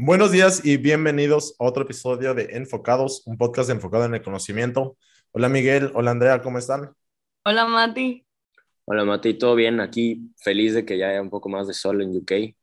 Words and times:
Buenos 0.00 0.30
días 0.30 0.64
y 0.64 0.76
bienvenidos 0.76 1.56
a 1.58 1.64
otro 1.64 1.82
episodio 1.82 2.32
de 2.32 2.50
Enfocados, 2.52 3.26
un 3.26 3.36
podcast 3.36 3.68
enfocado 3.68 4.04
en 4.04 4.14
el 4.14 4.22
conocimiento. 4.22 4.96
Hola 5.32 5.48
Miguel, 5.48 5.90
hola 5.92 6.12
Andrea, 6.12 6.40
¿cómo 6.40 6.58
están? 6.58 6.92
Hola 7.44 7.66
Mati. 7.66 8.24
Hola 8.84 9.04
Mati, 9.04 9.34
¿todo 9.34 9.56
bien? 9.56 9.80
Aquí 9.80 10.30
feliz 10.36 10.74
de 10.74 10.84
que 10.84 10.96
ya 10.98 11.08
haya 11.08 11.20
un 11.20 11.30
poco 11.30 11.48
más 11.48 11.66
de 11.66 11.74
sol 11.74 12.00
en 12.00 12.16
UK 12.16 12.30
eh, 12.30 12.54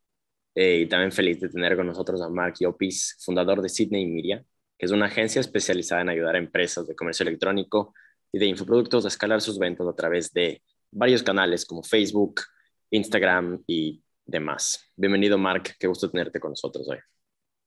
y 0.55 0.85
también 0.87 1.11
feliz 1.11 1.41
de 1.41 1.49
tener 1.49 1.75
con 1.75 1.87
nosotros 1.87 2.21
a 2.21 2.29
Mark 2.29 2.53
Yopis, 2.57 3.17
fundador 3.19 3.61
de 3.61 3.67
Sydney 3.67 4.05
Media, 4.05 4.41
que 4.77 4.85
es 4.85 4.93
una 4.93 5.07
agencia 5.07 5.41
especializada 5.41 6.03
en 6.03 6.09
ayudar 6.09 6.35
a 6.35 6.37
empresas 6.37 6.87
de 6.87 6.95
comercio 6.95 7.27
electrónico 7.27 7.93
y 8.31 8.39
de 8.39 8.45
infoproductos 8.45 9.03
a 9.03 9.09
escalar 9.09 9.41
sus 9.41 9.59
ventas 9.59 9.85
a 9.85 9.93
través 9.93 10.31
de 10.31 10.61
varios 10.89 11.21
canales 11.21 11.65
como 11.65 11.83
Facebook, 11.83 12.43
Instagram 12.91 13.61
y 13.67 14.01
demás. 14.25 14.89
Bienvenido 14.95 15.37
Mark, 15.37 15.75
qué 15.77 15.87
gusto 15.87 16.09
tenerte 16.09 16.39
con 16.39 16.51
nosotros 16.51 16.87
hoy. 16.87 16.99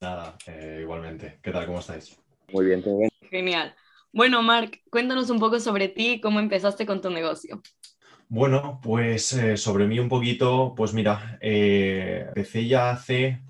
Nada, 0.01 0.37
eh, 0.47 0.79
igualmente. 0.83 1.41
¿Qué 1.43 1.51
tal? 1.51 1.66
¿Cómo 1.66 1.80
estáis? 1.80 2.16
Muy 2.52 2.66
bien, 2.66 2.83
todo 2.83 2.98
bien. 2.98 3.11
Genial. 3.30 3.75
Bueno, 4.12 4.43
Mark, 4.43 4.80
cuéntanos 4.91 5.29
un 5.29 5.41
poco 5.41 5.59
sobre 5.59 5.89
ti 5.89 6.12
y 6.12 6.20
cómo 6.20 6.39
empezaste 6.39 6.87
con 6.87 7.01
tu 7.01 7.11
negocio. 7.11 7.61
Bueno, 8.29 8.79
pues 8.83 9.33
eh, 9.33 9.56
sobre 9.56 9.87
mí 9.87 9.98
un 9.98 10.09
poquito, 10.09 10.75
pues 10.77 10.95
mira, 10.95 11.39
eh, 11.41 12.27
empecé 12.29 12.66
ya 12.66 12.91
hace, 12.91 13.41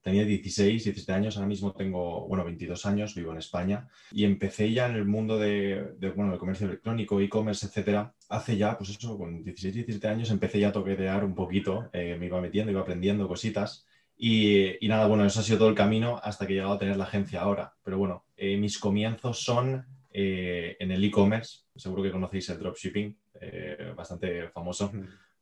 tenía 0.00 0.24
16, 0.24 0.84
17 0.84 1.12
años, 1.12 1.36
ahora 1.36 1.48
mismo 1.48 1.72
tengo, 1.72 2.26
bueno, 2.26 2.44
22 2.44 2.86
años, 2.86 3.14
vivo 3.14 3.32
en 3.32 3.38
España, 3.38 3.88
y 4.12 4.24
empecé 4.24 4.72
ya 4.72 4.88
en 4.88 4.94
el 4.94 5.04
mundo 5.04 5.38
de, 5.38 5.92
de 5.98 6.10
bueno, 6.10 6.30
del 6.30 6.40
comercio 6.40 6.68
electrónico, 6.68 7.20
e-commerce, 7.20 7.66
etcétera, 7.66 8.14
hace 8.28 8.56
ya, 8.56 8.78
pues 8.78 8.90
eso, 8.90 9.18
con 9.18 9.42
16, 9.42 9.74
17 9.74 10.08
años 10.08 10.30
empecé 10.30 10.60
ya 10.60 10.68
a 10.68 10.72
toquetear 10.72 11.24
un 11.24 11.34
poquito, 11.34 11.90
me 11.92 12.24
iba 12.24 12.40
metiendo, 12.40 12.70
iba 12.70 12.80
aprendiendo 12.80 13.28
cositas, 13.28 13.86
y, 14.16 14.78
nada, 14.88 15.06
bueno, 15.06 15.24
eso 15.24 15.40
ha 15.40 15.42
sido 15.42 15.58
todo 15.58 15.68
el 15.68 15.74
camino 15.74 16.20
hasta 16.22 16.46
que 16.46 16.52
he 16.52 16.56
llegado 16.56 16.74
a 16.74 16.78
tener 16.78 16.96
la 16.96 17.04
agencia 17.04 17.40
ahora. 17.40 17.74
Pero 17.82 17.98
bueno, 17.98 18.26
eh, 18.36 18.56
mis 18.56 18.78
comienzos 18.78 19.42
son 19.42 19.84
eh, 20.10 20.76
en 20.78 20.90
el 20.92 21.02
e-commerce. 21.04 21.64
Seguro 21.74 22.02
que 22.02 22.12
conocéis 22.12 22.48
el 22.50 22.58
dropshipping, 22.58 23.18
eh, 23.40 23.92
bastante 23.96 24.48
famoso. 24.50 24.92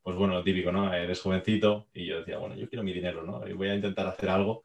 Pues 0.02 0.16
bueno, 0.16 0.34
lo 0.34 0.42
típico, 0.42 0.72
¿no? 0.72 0.92
Eres 0.94 1.20
jovencito 1.20 1.88
y 1.92 2.06
yo 2.06 2.20
decía, 2.20 2.38
bueno, 2.38 2.54
yo 2.56 2.68
quiero 2.68 2.82
mi 2.82 2.92
dinero, 2.92 3.22
¿no? 3.22 3.46
Y 3.46 3.52
voy 3.52 3.68
a 3.68 3.74
intentar 3.74 4.06
hacer 4.06 4.30
algo. 4.30 4.64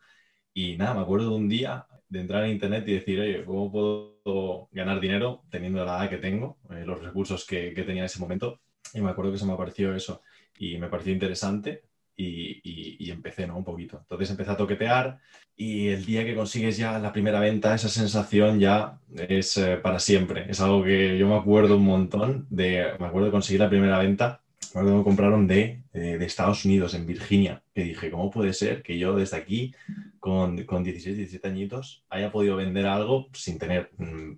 Y 0.53 0.77
nada, 0.77 0.93
me 0.93 1.01
acuerdo 1.01 1.31
de 1.31 1.35
un 1.35 1.49
día 1.49 1.85
de 2.07 2.21
entrar 2.21 2.45
en 2.45 2.51
internet 2.51 2.87
y 2.87 2.93
decir, 2.93 3.19
oye, 3.19 3.43
¿cómo 3.43 3.69
puedo 3.69 4.69
ganar 4.71 5.01
dinero 5.01 5.43
teniendo 5.49 5.83
la 5.83 5.97
edad 5.97 6.09
que 6.09 6.17
tengo, 6.17 6.57
los 6.69 7.01
recursos 7.01 7.45
que, 7.45 7.73
que 7.73 7.83
tenía 7.83 8.03
en 8.03 8.05
ese 8.05 8.19
momento? 8.19 8.61
Y 8.93 9.01
me 9.01 9.09
acuerdo 9.09 9.33
que 9.33 9.39
se 9.39 9.45
me 9.45 9.53
apareció 9.53 9.93
eso 9.93 10.21
y 10.57 10.77
me 10.77 10.87
pareció 10.87 11.11
interesante 11.11 11.83
y, 12.17 13.09
empecé, 13.11 13.47
¿no? 13.47 13.57
Un 13.57 13.63
poquito. 13.63 13.99
Entonces 14.01 14.29
empecé 14.29 14.51
a 14.51 14.57
toquetear 14.57 15.19
y 15.55 15.87
el 15.87 16.05
día 16.05 16.25
que 16.25 16.35
consigues 16.35 16.77
ya 16.77 16.99
la 16.99 17.13
primera 17.13 17.39
venta, 17.39 17.75
esa 17.75 17.89
sensación 17.89 18.59
ya 18.59 18.99
es 19.15 19.57
eh, 19.57 19.77
para 19.77 19.99
siempre. 19.99 20.45
Es 20.49 20.59
algo 20.59 20.83
que 20.83 21.17
yo 21.17 21.27
me 21.27 21.35
acuerdo 21.35 21.77
un 21.77 21.85
montón 21.85 22.47
de, 22.49 22.93
me 22.99 23.07
acuerdo 23.07 23.27
de 23.27 23.31
conseguir 23.31 23.61
la 23.61 23.69
primera 23.69 23.99
venta. 23.99 24.41
Me 24.73 24.81
acuerdo 24.81 24.91
que 24.91 24.97
me 24.97 25.03
compraron 25.03 25.47
de, 25.47 25.83
de, 25.93 26.25
Estados 26.25 26.65
Unidos, 26.65 26.93
en 26.95 27.05
Virginia, 27.05 27.63
que 27.73 27.83
dije, 27.83 28.11
¿cómo 28.11 28.29
puede 28.29 28.51
ser 28.51 28.81
que 28.81 28.97
yo 28.97 29.15
desde 29.15 29.37
aquí, 29.37 29.73
con, 30.19 30.61
con 30.65 30.83
16, 30.83 31.15
17 31.15 31.47
añitos, 31.47 32.03
haya 32.09 32.29
podido 32.29 32.57
vender 32.57 32.85
algo 32.85 33.29
sin 33.31 33.57
tener 33.57 33.91
mm, 33.97 34.33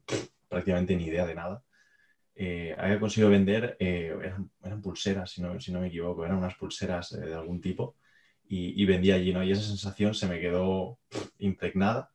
prácticamente 0.48 0.96
ni 0.96 1.06
idea 1.06 1.26
de 1.26 1.34
nada? 1.34 1.64
Eh, 2.40 2.76
había 2.78 3.00
conseguido 3.00 3.32
vender, 3.32 3.76
eh, 3.80 4.16
eran, 4.64 4.82
pulseras, 4.84 5.32
si 5.32 5.42
no, 5.42 5.60
si 5.60 5.72
no, 5.72 5.82
me 5.82 5.88
equivoco, 5.88 6.24
eran 6.24 6.38
unas 6.38 6.54
pulseras 6.54 7.12
eh, 7.14 7.22
de 7.22 7.34
algún 7.34 7.60
tipo, 7.62 7.96
y, 8.48 8.80
y, 8.82 8.86
vendí 8.86 9.12
allí, 9.12 9.34
¿no? 9.34 9.44
Y 9.44 9.52
esa 9.52 9.64
sensación 9.64 10.14
se 10.14 10.28
me 10.28 10.40
quedó 10.40 11.00
impregnada. 11.40 12.12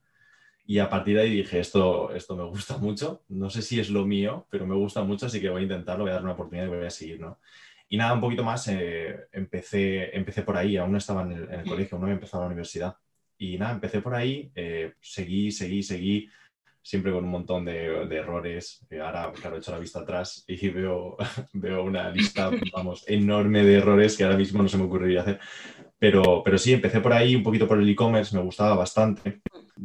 Y 0.65 0.79
a 0.79 0.89
partir 0.89 1.17
de 1.17 1.23
ahí 1.23 1.31
dije, 1.31 1.59
esto, 1.59 2.15
esto 2.15 2.37
me 2.37 2.45
gusta 2.45 2.79
mucho, 2.79 3.25
no 3.29 3.51
sé 3.51 3.63
si 3.63 3.81
es 3.81 3.91
lo 3.91 4.07
mío, 4.07 4.47
pero 4.49 4.65
me 4.65 4.77
gusta 4.77 5.03
mucho, 5.03 5.27
así 5.27 5.41
que 5.41 5.51
voy 5.51 5.63
a 5.63 5.65
intentarlo, 5.65 6.05
voy 6.05 6.13
a 6.13 6.15
dar 6.15 6.23
una 6.23 6.35
oportunidad 6.35 6.67
y 6.67 6.71
voy 6.71 6.87
a 6.87 6.91
seguir, 6.91 7.21
¿no? 7.21 7.41
Y 7.89 7.97
nada, 7.97 8.15
un 8.15 8.21
poquito 8.21 8.45
más, 8.45 8.69
eh, 8.69 9.27
empecé, 9.33 10.17
empecé 10.17 10.43
por 10.43 10.57
ahí, 10.57 10.77
aún 10.77 10.93
no 10.93 10.99
estaba 10.99 11.23
en 11.23 11.33
el, 11.33 11.45
en 11.45 11.61
el 11.61 11.69
colegio, 11.69 11.97
aún 11.97 12.03
no 12.03 12.07
había 12.07 12.15
empezado 12.15 12.45
la 12.45 12.47
universidad. 12.47 12.97
Y 13.37 13.59
nada, 13.59 13.73
empecé 13.73 14.01
por 14.01 14.15
ahí, 14.15 14.53
seguí, 15.01 15.51
seguí, 15.51 15.83
seguí, 15.83 16.29
siempre 16.83 17.13
con 17.13 17.25
un 17.25 17.31
montón 17.31 17.65
de, 17.65 17.87
errores. 18.11 18.85
ahora, 19.03 19.33
claro, 19.33 19.57
he 19.57 19.59
hecho 19.61 19.71
la 19.71 19.79
vista 19.79 20.01
atrás 20.01 20.45
y 20.47 20.69
veo, 20.71 21.17
veo 21.53 21.85
una 21.85 22.11
lista, 22.11 22.51
vamos, 22.73 23.05
enorme 23.07 23.63
de 23.65 23.77
errores 23.77 24.17
que 24.17 24.25
ahora 24.25 24.37
mismo 24.37 24.63
no 24.63 24.69
se 24.69 24.77
me 24.77 24.85
ocurriría 24.85 25.23
hacer. 25.23 25.41
Pero, 25.99 26.43
pero 26.45 26.59
sí, 26.59 26.73
empecé 26.73 27.01
por 27.01 27.13
ahí, 27.13 27.37
un 27.37 27.45
poquito 27.45 27.69
por 27.69 27.79
el 27.79 27.89
e-commerce, 27.89 28.37
me 28.37 28.43
gustaba 28.43 28.75
bastante. 28.75 29.41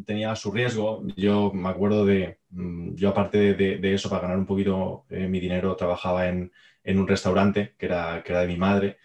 Tenía 0.05 0.35
su 0.35 0.51
riesgo. 0.51 1.03
Yo 1.15 1.51
me 1.53 1.69
acuerdo 1.69 2.05
de, 2.05 2.39
mm, 2.49 2.95
yo 2.95 3.09
aparte 3.09 3.53
de, 3.53 3.93
eso, 3.93 4.09
para 4.09 4.23
ganar 4.23 4.37
un 4.39 4.47
poquito 4.47 5.05
eh, 5.09 5.27
mi 5.27 5.39
dinero, 5.39 5.75
trabajaba 5.75 6.27
en, 6.27 6.51
en, 6.83 6.99
un 6.99 7.07
restaurante 7.07 7.75
que 7.77 7.85
era, 7.85 8.23
que 8.23 8.31
era 8.31 8.41
de 8.41 8.47
mi 8.47 8.57
madre. 8.57 8.97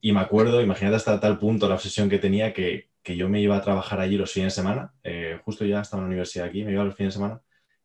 Y 0.00 0.12
me 0.12 0.20
acuerdo, 0.20 0.62
imagínate 0.62 0.96
hasta 0.96 1.20
tal 1.20 1.38
punto 1.38 1.68
la 1.68 1.74
obsesión 1.74 2.08
que 2.08 2.18
tenía 2.18 2.52
que, 2.52 2.91
que 3.02 3.16
yo 3.16 3.28
me 3.28 3.40
iba 3.40 3.56
a 3.56 3.62
trabajar 3.62 4.00
allí 4.00 4.16
los 4.16 4.32
fines 4.32 4.54
de 4.54 4.62
semana, 4.62 4.92
eh, 5.02 5.40
justo 5.44 5.64
ya 5.64 5.80
estaba 5.80 6.00
en 6.00 6.04
la 6.04 6.10
universidad 6.10 6.46
aquí, 6.46 6.64
me 6.64 6.72
iba 6.72 6.84
los 6.84 6.94
fines 6.94 7.14
de 7.14 7.18
semana 7.18 7.42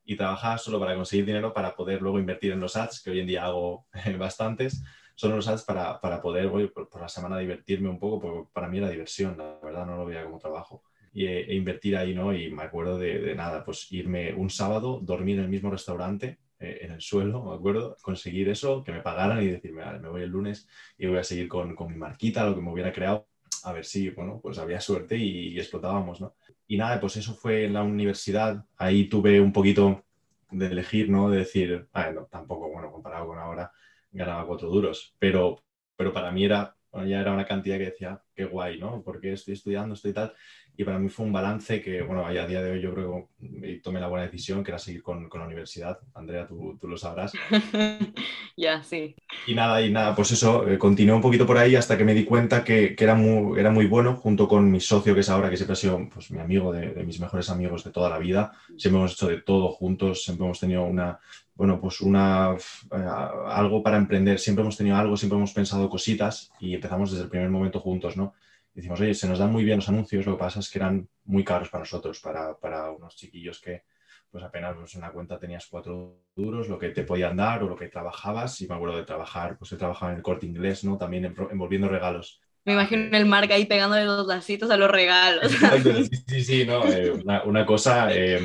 y 0.07 0.15
trabajaba 0.15 0.57
solo 0.57 0.79
para 0.79 0.95
conseguir 0.95 1.25
dinero 1.25 1.53
para 1.53 1.75
poder 1.75 2.01
luego 2.01 2.17
invertir 2.17 2.53
en 2.53 2.61
los 2.61 2.77
ads, 2.77 3.01
que 3.03 3.09
hoy 3.09 3.19
en 3.19 3.27
día 3.27 3.45
hago 3.45 3.87
bastantes, 4.17 4.83
son 5.15 5.35
los 5.35 5.47
ads 5.47 5.63
para, 5.63 5.99
para 5.99 6.21
poder 6.21 6.47
voy, 6.47 6.67
por, 6.67 6.89
la 7.01 7.09
semana 7.09 7.37
divertirme 7.39 7.89
un 7.89 7.99
poco, 7.99 8.19
porque 8.19 8.49
para 8.53 8.69
mí 8.69 8.77
era 8.77 8.89
diversión, 8.89 9.37
la 9.37 9.59
verdad 9.61 9.85
no 9.85 9.97
lo 9.97 10.05
veía 10.05 10.23
como 10.23 10.39
trabajo. 10.39 10.83
Y, 11.11 11.25
e, 11.25 11.55
invertir 11.55 11.97
ahí, 11.97 12.13
¿no? 12.13 12.33
Y 12.33 12.51
me 12.51 12.63
acuerdo 12.63 12.99
de, 12.99 13.33
nada, 13.35 13.65
pues 13.65 13.91
irme 13.91 14.33
un 14.33 14.49
sábado, 14.49 14.99
dormir 15.01 15.39
en 15.39 15.45
el 15.45 15.49
mismo 15.49 15.71
restaurante, 15.71 16.37
eh, 16.59 16.79
en 16.81 16.91
el 16.91 17.01
suelo, 17.01 17.43
me 17.43 17.55
acuerdo, 17.55 17.97
conseguir 18.01 18.47
eso, 18.49 18.83
que 18.83 18.91
me 18.91 19.01
pagaran 19.01 19.41
y 19.41 19.47
decirme, 19.47 19.83
vale, 19.83 19.99
me 19.99 20.09
voy 20.09 20.21
el 20.21 20.29
lunes 20.29 20.67
y 20.97 21.07
voy 21.07 21.17
a 21.17 21.23
seguir 21.23 21.47
con, 21.47 21.75
con 21.75 21.91
mi 21.91 21.97
marquita, 21.97 22.45
lo 22.45 22.55
que 22.55 22.61
me 22.61 22.71
hubiera 22.71 22.93
creado 22.93 23.27
a 23.63 23.73
ver 23.73 23.85
si, 23.85 24.09
bueno, 24.11 24.39
pues 24.41 24.57
había 24.59 24.79
suerte 24.79 25.17
y, 25.17 25.57
explotábamos, 25.57 26.21
¿no? 26.21 26.35
Y 26.67 26.77
nada, 26.77 26.99
pues 26.99 27.17
eso 27.17 27.33
fue 27.33 27.65
en 27.65 27.73
la 27.73 27.83
universidad, 27.83 28.65
ahí 28.77 29.09
tuve 29.09 29.41
un 29.41 29.51
poquito 29.51 30.05
de 30.51 30.67
elegir, 30.67 31.09
¿no? 31.09 31.29
De 31.29 31.39
decir, 31.39 31.87
ah, 31.93 32.11
no, 32.11 32.25
tampoco, 32.25 32.69
bueno, 32.69 32.91
comparado 32.91 33.27
con 33.27 33.39
ahora, 33.39 33.71
ganaba 34.11 34.47
cuatro 34.47 34.69
duros, 34.69 35.15
pero, 35.19 35.63
pero 35.95 36.13
para 36.13 36.31
mí 36.31 36.45
era, 36.45 36.76
ya 37.05 37.21
era 37.21 37.33
una 37.33 37.45
cantidad 37.45 37.77
que 37.77 37.85
decía, 37.85 38.21
qué 38.35 38.45
guay, 38.45 38.79
¿no? 38.79 39.01
Porque 39.03 39.33
estoy 39.33 39.53
estudiando, 39.53 39.95
estoy 39.95 40.13
tal, 40.13 40.33
y 40.79 40.83
para 40.83 40.99
mí 40.99 41.09
fue 41.09 41.25
un 41.25 41.33
balance 41.33 41.81
que, 41.81 42.03
bueno, 42.03 42.23
a 42.23 42.29
día 42.29 42.61
de 42.61 42.71
hoy 42.71 42.79
yo 42.79 42.93
creo 42.93 43.29
que 43.39 43.81
tomé 43.83 43.99
la 43.99 44.07
buena 44.07 44.25
decisión, 44.25 44.63
que 44.63 44.69
era 44.69 44.77
seguir 44.77 45.01
con, 45.01 45.27
con 45.27 45.39
la 45.39 45.47
universidad. 45.47 45.97
Andrea, 46.13 46.45
tú, 46.45 46.77
tú 46.79 46.87
lo 46.87 46.95
sabrás. 46.97 47.33
ya, 48.55 48.83
sí. 48.83 49.15
Y 49.47 49.55
nada, 49.55 49.81
y 49.81 49.91
nada, 49.91 50.15
pues 50.15 50.31
eso, 50.33 50.67
eh, 50.69 50.77
continué 50.77 51.15
un 51.15 51.21
poquito 51.21 51.47
por 51.47 51.57
ahí 51.57 51.75
hasta 51.75 51.97
que 51.97 52.03
me 52.03 52.13
di 52.13 52.25
cuenta 52.25 52.63
que, 52.63 52.95
que, 52.95 53.03
era, 53.03 53.15
muy, 53.15 53.59
era 53.59 53.71
muy 53.71 53.87
bueno, 53.87 54.17
junto 54.17 54.47
con 54.47 54.69
mi 54.69 54.79
socio, 54.79 55.15
que 55.15 55.21
es 55.21 55.29
ahora, 55.29 55.49
que 55.49 55.57
siempre 55.57 55.73
ha 55.73 55.77
sido 55.77 56.07
pues, 56.13 56.29
mi 56.29 56.39
amigo, 56.39 56.71
de, 56.71 56.93
de 56.93 57.03
mis 57.03 57.19
mejores 57.19 57.49
amigos 57.49 57.83
de 57.83 57.89
toda 57.89 58.11
la 58.11 58.19
vida. 58.19 58.51
Siempre 58.77 58.99
hemos 58.99 59.13
hecho 59.13 59.29
de 59.29 59.41
todo 59.41 59.69
juntos, 59.69 60.23
siempre 60.23 60.45
hemos 60.45 60.59
tenido 60.59 60.83
una, 60.83 61.19
bueno, 61.57 61.81
pues 61.81 61.99
una, 61.99 62.55
eh, 62.55 63.05
algo 63.47 63.83
para 63.83 63.97
emprender, 63.97 64.39
siempre 64.39 64.61
hemos 64.61 64.77
tenido 64.77 64.95
algo, 64.95 65.17
siempre 65.17 65.37
hemos 65.37 65.51
pensado 65.51 65.89
cositas 65.89 66.51
y 66.59 66.75
empezamos 66.75 67.11
desde 67.11 67.25
el 67.25 67.29
primer 67.29 67.49
momento 67.49 67.81
juntos, 67.81 68.15
¿no? 68.15 68.33
decimos, 68.77 69.01
oye, 69.01 69.15
se 69.15 69.27
nos 69.27 69.39
dan 69.39 69.51
muy 69.51 69.63
bien 69.63 69.77
los 69.77 69.89
anuncios, 69.89 70.23
lo 70.27 70.33
que 70.33 70.39
pasa 70.39 70.59
es 70.59 70.69
que 70.69 70.77
eran 70.77 71.09
muy 71.25 71.43
caros 71.43 71.69
para 71.69 71.81
nosotros, 71.81 72.19
para, 72.19 72.55
para 72.59 72.91
unos 72.91 73.15
chiquillos 73.15 73.59
que 73.59 73.81
pues 74.29 74.43
apenas 74.43 74.75
pues, 74.75 74.93
en 74.93 75.01
la 75.01 75.11
cuenta 75.11 75.39
tenías 75.39 75.65
cuatro 75.65 76.19
duros, 76.35 76.69
lo 76.69 76.77
que 76.77 76.89
te 76.89 77.03
podían 77.03 77.37
dar 77.37 77.63
o 77.63 77.69
lo 77.69 77.75
que 77.75 77.87
trabajabas. 77.87 78.61
Y 78.61 78.67
me 78.67 78.75
acuerdo 78.75 78.97
de 78.97 79.03
trabajar, 79.03 79.57
pues 79.57 79.71
he 79.71 79.77
trabajado 79.77 80.11
en 80.11 80.17
el 80.17 80.23
corte 80.23 80.45
inglés, 80.45 80.83
¿no? 80.83 80.95
También 80.95 81.33
envolviendo 81.49 81.89
regalos. 81.89 82.39
Me 82.65 82.73
imagino 82.73 83.17
el 83.17 83.25
marca 83.25 83.55
ahí 83.55 83.65
pegándole 83.65 84.05
los 84.05 84.27
lacitos 84.27 84.69
a 84.69 84.77
los 84.77 84.91
regalos. 84.91 85.51
Sí, 85.51 86.17
sí, 86.27 86.43
sí, 86.43 86.65
no, 86.65 86.85
eh, 86.85 87.11
una, 87.45 87.65
cosa. 87.65 88.09
Eh, 88.11 88.41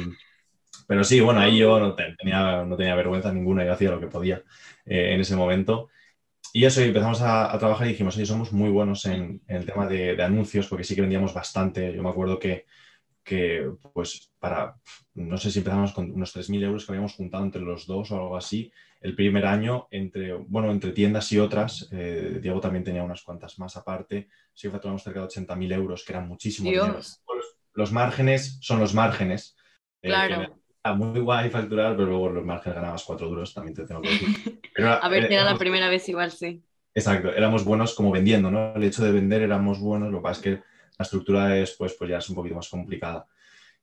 pero 0.92 1.04
sí, 1.04 1.20
bueno, 1.20 1.40
ahí 1.40 1.56
yo 1.56 1.80
no 1.80 1.94
tenía, 1.94 2.66
no 2.66 2.76
tenía 2.76 2.94
vergüenza 2.94 3.32
ninguna, 3.32 3.64
yo 3.64 3.72
hacía 3.72 3.92
lo 3.92 3.98
que 3.98 4.08
podía 4.08 4.42
eh, 4.84 5.14
en 5.14 5.22
ese 5.22 5.34
momento. 5.36 5.88
Y 6.52 6.66
eso, 6.66 6.82
empezamos 6.82 7.22
a, 7.22 7.56
trabajar 7.58 7.86
y 7.86 7.92
dijimos, 7.92 8.14
oye, 8.16 8.26
somos 8.26 8.52
muy 8.52 8.68
buenos 8.68 9.06
en, 9.06 9.40
el 9.48 9.64
tema 9.64 9.86
de, 9.86 10.22
anuncios, 10.22 10.68
porque 10.68 10.84
sí 10.84 10.94
que 10.94 11.00
vendíamos 11.00 11.32
bastante. 11.32 11.94
Yo 11.94 12.02
me 12.02 12.10
acuerdo 12.10 12.38
que, 12.38 12.66
que, 13.24 13.70
pues, 13.94 14.34
para, 14.38 14.76
no 15.14 15.38
sé 15.38 15.50
si 15.50 15.60
empezamos 15.60 15.94
con 15.94 16.10
unos 16.10 16.36
3.000 16.36 16.62
euros 16.62 16.84
que 16.84 16.92
habíamos 16.92 17.14
juntado 17.14 17.42
entre 17.42 17.62
los 17.62 17.86
dos 17.86 18.10
o 18.10 18.16
algo 18.16 18.36
así, 18.36 18.70
el 19.00 19.14
primer 19.14 19.46
año, 19.46 19.88
entre, 19.90 20.34
bueno, 20.34 20.70
entre 20.70 20.92
tiendas 20.92 21.32
y 21.32 21.38
otras, 21.38 21.88
eh, 21.90 22.38
Diego 22.42 22.60
también 22.60 22.84
tenía 22.84 23.02
unas 23.02 23.22
cuantas 23.22 23.58
más 23.58 23.78
aparte, 23.78 24.28
sí 24.52 24.68
facturamos 24.68 25.02
cerca 25.02 25.20
de 25.20 25.28
80.000 25.28 25.72
euros, 25.72 26.04
que 26.04 26.12
eran 26.12 26.28
muchísimos. 26.28 27.18
Los, 27.72 27.92
márgenes 27.92 28.58
son 28.60 28.78
los 28.78 28.92
márgenes. 28.92 29.56
Eh, 30.02 30.08
claro 30.08 30.61
muy 30.94 31.20
guay 31.20 31.50
facturar, 31.50 31.96
pero 31.96 32.08
luego 32.08 32.30
los 32.30 32.44
márgenes 32.44 32.76
ganabas 32.76 33.04
cuatro 33.04 33.28
duros, 33.28 33.54
también 33.54 33.74
te 33.74 33.86
tengo 33.86 34.02
que 34.02 34.10
decir. 34.10 34.60
a 35.00 35.08
ver, 35.08 35.32
era 35.32 35.44
la 35.44 35.56
primera 35.56 35.88
vez 35.88 36.08
igual, 36.08 36.30
sí. 36.30 36.62
Exacto, 36.94 37.32
éramos 37.32 37.64
buenos 37.64 37.94
como 37.94 38.10
vendiendo, 38.10 38.50
¿no? 38.50 38.74
El 38.74 38.84
hecho 38.84 39.04
de 39.04 39.12
vender 39.12 39.42
éramos 39.42 39.80
buenos, 39.80 40.10
lo 40.10 40.18
que 40.18 40.22
pasa 40.22 40.40
es 40.40 40.42
que 40.42 40.50
la 40.98 41.04
estructura 41.04 41.46
después 41.48 41.94
pues 41.94 42.10
ya 42.10 42.18
es 42.18 42.28
un 42.28 42.36
poquito 42.36 42.56
más 42.56 42.68
complicada. 42.68 43.26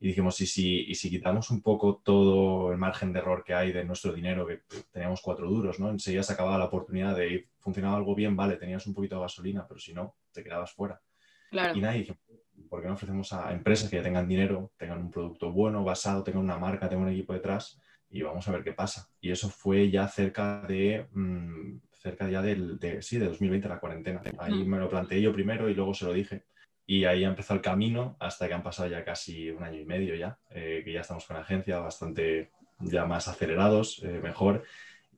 Y 0.01 0.07
dijimos, 0.07 0.39
¿y 0.39 0.45
si, 0.45 0.81
y 0.87 0.95
si 0.95 1.09
quitamos 1.09 1.49
un 1.49 1.61
poco 1.61 2.01
todo 2.03 2.71
el 2.71 2.77
margen 2.77 3.11
de 3.11 3.19
error 3.19 3.43
que 3.43 3.53
hay 3.53 3.71
de 3.73 3.83
nuestro 3.83 4.13
dinero, 4.13 4.45
que 4.47 4.61
teníamos 4.91 5.21
cuatro 5.21 5.49
duros, 5.49 5.79
¿no? 5.79 5.89
Enseguida 5.89 6.23
se 6.23 6.33
acababa 6.33 6.57
la 6.57 6.65
oportunidad 6.65 7.17
de 7.17 7.29
ir, 7.29 7.49
funcionaba 7.59 7.97
algo 7.97 8.15
bien, 8.15 8.35
vale, 8.35 8.55
tenías 8.55 8.85
un 8.87 8.93
poquito 8.93 9.15
de 9.15 9.21
gasolina, 9.21 9.65
pero 9.67 9.79
si 9.79 9.93
no, 9.93 10.15
te 10.31 10.43
quedabas 10.43 10.71
fuera. 10.71 11.01
Claro. 11.49 11.77
Y 11.77 11.81
nadie 11.81 11.99
dijimos, 11.99 12.21
¿por 12.69 12.81
qué 12.81 12.87
no 12.87 12.93
ofrecemos 12.93 13.33
a 13.33 13.51
empresas 13.51 13.89
que 13.89 13.97
ya 13.97 14.03
tengan 14.03 14.27
dinero, 14.27 14.71
tengan 14.77 14.99
un 14.99 15.11
producto 15.11 15.51
bueno, 15.51 15.83
basado, 15.83 16.23
tengan 16.23 16.43
una 16.43 16.57
marca, 16.57 16.87
tengan 16.87 17.07
un 17.07 17.13
equipo 17.13 17.33
detrás 17.33 17.79
y 18.09 18.21
vamos 18.21 18.47
a 18.47 18.51
ver 18.51 18.63
qué 18.63 18.73
pasa? 18.73 19.09
Y 19.19 19.31
eso 19.31 19.49
fue 19.49 19.89
ya 19.89 20.07
cerca 20.07 20.61
de, 20.67 21.07
mm, 21.11 21.79
cerca 22.01 22.29
ya 22.29 22.41
del, 22.41 22.79
de, 22.79 23.01
sí, 23.01 23.17
de 23.17 23.27
2020, 23.27 23.67
la 23.67 23.79
cuarentena. 23.79 24.21
Ahí 24.37 24.63
me 24.63 24.77
lo 24.77 24.89
planteé 24.89 25.21
yo 25.21 25.33
primero 25.33 25.69
y 25.69 25.73
luego 25.73 25.93
se 25.93 26.05
lo 26.05 26.13
dije. 26.13 26.45
Y 26.85 27.05
ahí 27.05 27.23
empezó 27.23 27.53
el 27.53 27.61
camino 27.61 28.15
hasta 28.19 28.47
que 28.47 28.53
han 28.53 28.63
pasado 28.63 28.89
ya 28.89 29.03
casi 29.03 29.51
un 29.51 29.63
año 29.63 29.79
y 29.79 29.85
medio 29.85 30.15
ya, 30.15 30.39
eh, 30.49 30.81
que 30.83 30.93
ya 30.93 31.01
estamos 31.01 31.25
con 31.25 31.35
la 31.35 31.43
agencia 31.43 31.79
bastante 31.79 32.51
ya 32.79 33.05
más 33.05 33.27
acelerados, 33.27 34.01
eh, 34.03 34.19
mejor. 34.23 34.63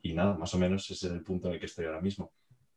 Y 0.01 0.13
nada, 0.13 0.35
más 0.35 0.53
o 0.53 0.57
menos 0.57 0.89
ese 0.89 1.07
es 1.07 1.13
el 1.13 1.23
punto 1.23 1.47
en 1.47 1.53
el 1.53 1.59
que 1.59 1.67
estoy 1.67 1.85
ahora 1.85 2.01
mismo. 2.01 2.31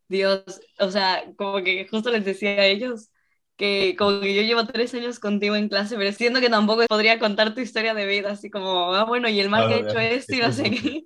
Dios, 0.08 0.60
o 0.78 0.90
sea, 0.90 1.24
como 1.36 1.62
que 1.62 1.86
justo 1.88 2.10
les 2.10 2.24
decía 2.24 2.50
a 2.50 2.66
ellos 2.66 3.10
que 3.56 3.94
como 3.96 4.20
que 4.20 4.34
yo 4.34 4.42
llevo 4.42 4.66
tres 4.66 4.94
años 4.94 5.20
contigo 5.20 5.56
en 5.56 5.68
clase, 5.68 5.96
pero 5.96 6.12
siento 6.12 6.40
que 6.40 6.50
tampoco 6.50 6.84
podría 6.88 7.18
contar 7.18 7.54
tu 7.54 7.60
historia 7.60 7.94
de 7.94 8.06
vida, 8.06 8.32
así 8.32 8.50
como, 8.50 8.94
ah, 8.94 9.04
bueno, 9.04 9.28
y 9.28 9.40
el 9.40 9.48
mal 9.48 9.68
que 9.68 9.74
ha 9.74 9.78
hecho 9.78 9.98
esto 9.98 10.34
y 10.34 10.38
no 10.38 10.52
sé 10.52 10.70
qué. 10.70 11.04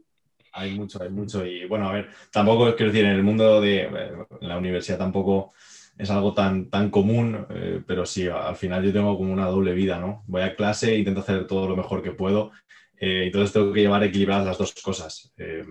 Hay 0.52 0.74
mucho, 0.74 1.02
hay 1.02 1.10
mucho. 1.10 1.44
Y 1.44 1.66
bueno, 1.66 1.88
a 1.88 1.92
ver, 1.92 2.08
tampoco 2.32 2.74
quiero 2.74 2.90
decir, 2.90 3.04
en 3.04 3.12
el 3.12 3.22
mundo 3.22 3.60
de 3.60 3.82
eh, 3.82 4.12
la 4.40 4.58
universidad 4.58 4.98
tampoco 4.98 5.52
es 5.98 6.10
algo 6.10 6.32
tan, 6.32 6.70
tan 6.70 6.90
común, 6.90 7.46
eh, 7.50 7.82
pero 7.84 8.06
sí, 8.06 8.28
al 8.28 8.54
final 8.54 8.84
yo 8.84 8.92
tengo 8.92 9.16
como 9.18 9.32
una 9.32 9.46
doble 9.46 9.74
vida, 9.74 9.98
¿no? 9.98 10.22
Voy 10.28 10.42
a 10.42 10.54
clase, 10.54 10.96
intento 10.96 11.20
hacer 11.20 11.46
todo 11.46 11.68
lo 11.68 11.76
mejor 11.76 12.02
que 12.02 12.12
puedo, 12.12 12.52
eh, 12.96 13.24
entonces 13.26 13.52
tengo 13.52 13.72
que 13.72 13.80
llevar 13.80 14.04
equilibradas 14.04 14.46
las 14.46 14.58
dos 14.58 14.74
cosas. 14.74 15.32
Eh, 15.36 15.64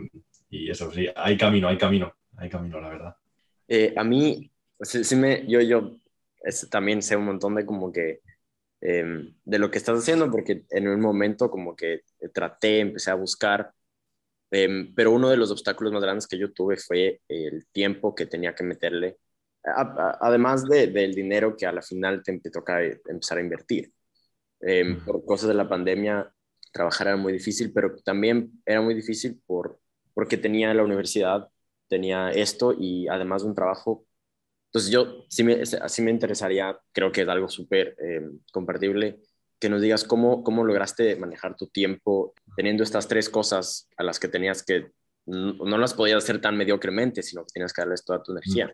y 0.49 0.69
eso 0.69 0.91
sí, 0.91 1.07
hay 1.15 1.37
camino, 1.37 1.69
hay 1.69 1.77
camino, 1.77 2.13
hay 2.35 2.49
camino, 2.49 2.79
la 2.81 2.89
verdad. 2.89 3.15
a 3.95 4.03
mí, 4.03 4.51
sí, 4.81 5.03
sí, 5.05 5.15
me, 5.15 5.45
yo, 5.47 5.61
yo 5.61 5.97
es, 6.47 6.69
también 6.69 7.01
sé 7.01 7.15
un 7.15 7.25
montón 7.25 7.55
de 7.55 7.65
como 7.65 7.91
que, 7.91 8.21
em, 8.81 9.35
de 9.45 9.59
lo 9.59 9.71
que 9.71 9.77
estás 9.77 9.99
haciendo, 9.99 10.31
porque 10.31 10.63
en 10.69 10.87
un 10.87 11.01
momento 11.01 11.49
como 11.51 11.75
que 11.75 12.01
traté, 12.33 12.79
empecé 12.79 13.11
a 13.11 13.15
buscar, 13.15 13.73
em, 14.51 14.93
pero 14.95 15.11
uno 15.11 15.29
de 15.29 15.37
los 15.37 15.51
obstáculos 15.51 15.93
más 15.93 16.03
grandes 16.03 16.27
que 16.27 16.37
yo 16.39 16.51
tuve 16.53 16.77
fue 16.77 17.21
el 17.27 17.67
tiempo 17.71 18.15
que 18.15 18.25
tenía 18.25 18.55
que 18.55 18.63
meterle 18.63 19.17
además 20.21 20.67
del 20.67 21.13
dinero 21.13 21.55
que 21.55 21.65
a 21.65 21.71
la 21.71 21.81
final 21.81 22.23
te, 22.23 22.39
toca 22.49 22.83
eh, 22.83 23.01
empezar 23.07 23.37
a 23.37 23.41
invertir. 23.41 23.91
Em, 24.59 25.03
por 25.03 25.23
cosas 25.25 25.49
de 25.49 25.53
la 25.53 25.69
pandemia, 25.69 26.31
trabajar 26.71 27.07
era 27.07 27.17
muy 27.17 27.33
difícil, 27.33 27.71
pero 27.73 27.95
también 28.03 28.51
era 28.65 28.81
muy 28.81 28.95
difícil 28.95 29.39
por, 29.45 29.79
porque 30.13 30.37
tenía 30.37 30.73
la 30.73 30.83
universidad, 30.83 31.49
tenía 31.87 32.31
esto 32.31 32.73
y 32.77 33.07
además 33.07 33.43
un 33.43 33.55
trabajo. 33.55 34.05
Entonces 34.67 34.91
yo 34.91 35.25
sí 35.29 35.43
me, 35.43 36.11
interesaría, 36.11 36.77
creo 36.91 37.11
que 37.11 37.21
es 37.21 37.27
algo 37.27 37.49
súper 37.49 37.95
em, 37.99 38.39
compartible, 38.51 39.19
que 39.59 39.69
nos 39.69 39.81
digas 39.81 40.03
cómo, 40.03 40.43
cómo 40.43 40.63
lograste 40.63 41.15
manejar 41.15 41.55
tu 41.55 41.67
tiempo 41.67 42.33
teniendo 42.55 42.83
estas 42.83 43.07
tres 43.07 43.29
cosas 43.29 43.89
a 43.97 44.03
las 44.03 44.19
que 44.19 44.27
tenías 44.27 44.63
que, 44.63 44.91
no, 45.25 45.77
las 45.77 45.93
podías 45.93 46.23
hacer 46.23 46.39
tan 46.39 46.55
mediocremente, 46.55 47.21
sino 47.21 47.43
que 47.43 47.53
tenías 47.53 47.73
que 47.73 47.81
darles 47.81 48.05
toda 48.05 48.23
tu 48.23 48.31
energía. 48.31 48.73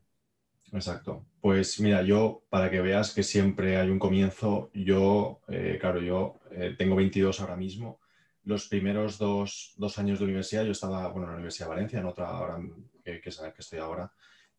Exacto. 0.72 1.26
Pues 1.40 1.80
mira, 1.80 2.02
yo, 2.02 2.44
para 2.50 2.70
que 2.70 2.82
veas 2.82 3.14
que 3.14 3.24
siempre 3.24 3.78
hay 3.78 3.90
un 3.90 4.00
comienzo, 4.00 4.72
yo, 4.74 5.42
eh, 5.48 5.78
claro, 5.80 6.02
yo 6.02 6.40
eh, 6.52 6.76
tengo 6.78 6.96
22 6.96 7.42
ahora 7.42 7.56
mismo. 7.56 8.00
Los 8.44 8.68
primeros 8.68 9.18
dos, 9.18 9.76
años 9.98 10.20
de 10.20 10.26
universidad, 10.26 10.66
yo 10.66 10.72
estaba, 10.72 11.08
bueno, 11.10 11.26
en 11.26 11.32
la 11.32 11.36
Universidad 11.36 11.68
de 11.68 11.76
Valencia, 11.76 12.00
en 12.00 12.06
otra 12.06 12.28
ahora, 12.28 12.60
que, 13.04 13.22
es 13.24 13.40
en 13.40 13.46
la 13.46 13.54
que 13.54 13.62
estoy 13.62 13.80
ahora, 13.80 14.12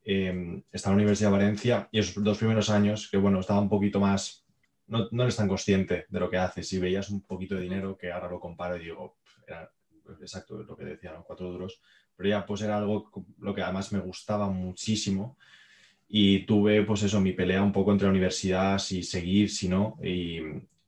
em, 0.04 0.62
estaba 0.70 0.92
en 0.92 0.98
la 0.98 1.02
Universidad 1.02 1.30
de 1.30 1.38
Valencia 1.38 1.88
y 1.90 1.98
esos 1.98 2.22
dos 2.22 2.38
primeros 2.38 2.70
años, 2.70 3.08
que 3.10 3.16
bueno, 3.16 3.40
estaba 3.40 3.60
un 3.60 3.68
poquito 3.68 4.00
más, 4.00 4.46
no, 4.86 5.08
no 5.10 5.22
eres 5.22 5.36
tan 5.36 5.48
consciente 5.48 6.06
de 6.08 6.20
lo 6.20 6.30
que 6.30 6.38
haces. 6.38 6.68
Si 6.68 6.78
veías 6.78 7.10
un 7.10 7.22
poquito 7.22 7.54
de 7.54 7.62
dinero, 7.62 7.96
que 7.96 8.12
ahora 8.12 8.30
lo 8.30 8.40
comparo 8.40 8.76
y 8.76 8.84
digo, 8.84 9.16
era 9.46 9.70
exacto 10.20 10.62
lo 10.62 10.76
que 10.76 10.84
decía, 10.84 11.12
cuatro 11.26 11.50
duros, 11.50 11.80
pero 12.16 12.28
ya 12.28 12.44
pues 12.46 12.62
era 12.62 12.78
algo 12.78 13.10
lo 13.38 13.54
que 13.54 13.62
además 13.62 13.92
me 13.92 14.00
gustaba 14.00 14.48
muchísimo 14.48 15.36
y 16.08 16.46
tuve, 16.46 16.82
pues 16.84 17.02
eso, 17.02 17.20
mi 17.20 17.32
pelea 17.32 17.62
un 17.62 17.72
poco 17.72 17.90
entre 17.90 18.06
la 18.06 18.12
universidad, 18.12 18.78
si 18.78 19.02
seguir, 19.02 19.50
si 19.50 19.68
no. 19.68 19.98
Y, 20.02 20.40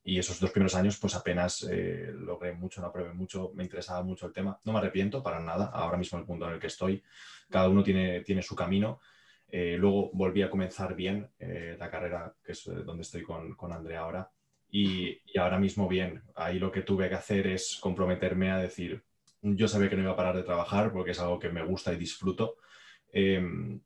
y 0.07 0.21
esos 0.21 0.39
dos 0.39 0.53
primeros 0.53 0.77
años, 0.77 0.99
pues 1.01 1.17
apenas 1.17 1.67
eh, 1.69 2.13
logré 2.13 2.53
mucho, 2.53 2.81
no 2.81 2.87
aprobé 2.87 3.13
mucho, 3.13 3.51
me 3.57 3.65
interesaba 3.65 4.05
mucho 4.05 4.27
el 4.27 4.33
tema. 4.33 4.57
No 4.65 4.73
me 4.73 4.79
arrepiento 4.79 5.21
para 5.21 5.41
nada, 5.41 5.67
ahora 5.75 5.97
mismo 5.97 6.17
el 6.17 6.25
punto 6.25 6.47
en 6.47 6.55
el 6.55 6.61
que 6.61 6.69
estoy. 6.69 7.03
Cada 7.51 7.69
uno 7.69 7.83
tiene, 7.83 8.21
tiene 8.21 8.41
su 8.41 8.55
camino. 8.55 9.01
Eh, 9.49 9.77
luego 9.77 10.13
volví 10.13 10.43
a 10.43 10.49
comenzar 10.49 10.95
bien 10.95 11.29
eh, 11.41 11.75
la 11.77 11.91
carrera, 11.91 12.33
que 12.45 12.53
es 12.53 12.65
donde 12.85 13.03
estoy 13.03 13.25
con, 13.25 13.57
con 13.57 13.73
Andrea 13.73 14.03
ahora. 14.03 14.31
Y, 14.71 15.23
y, 15.27 15.39
ahora 15.41 15.59
mismo 15.59 15.89
bien. 15.89 16.23
Ahí 16.37 16.61
lo 16.61 16.71
que 16.71 16.83
tuve 16.83 17.09
que 17.09 17.17
hacer 17.17 17.49
es 17.49 17.77
comprometerme 17.81 18.53
a 18.53 18.59
decir, 18.59 19.03
yo 19.43 19.67
sabía 19.67 19.91
que 19.91 19.97
no 19.97 20.03
iba 20.03 20.13
a 20.13 20.17
parar 20.17 20.37
de 20.37 20.45
trabajar 20.45 20.93
porque 20.93 21.11
es 21.11 21.21
algo 21.21 21.41
que 21.41 21.49
me 21.49 21.65
gusta 21.65 21.93
y 21.93 21.97
disfruto. 21.97 22.59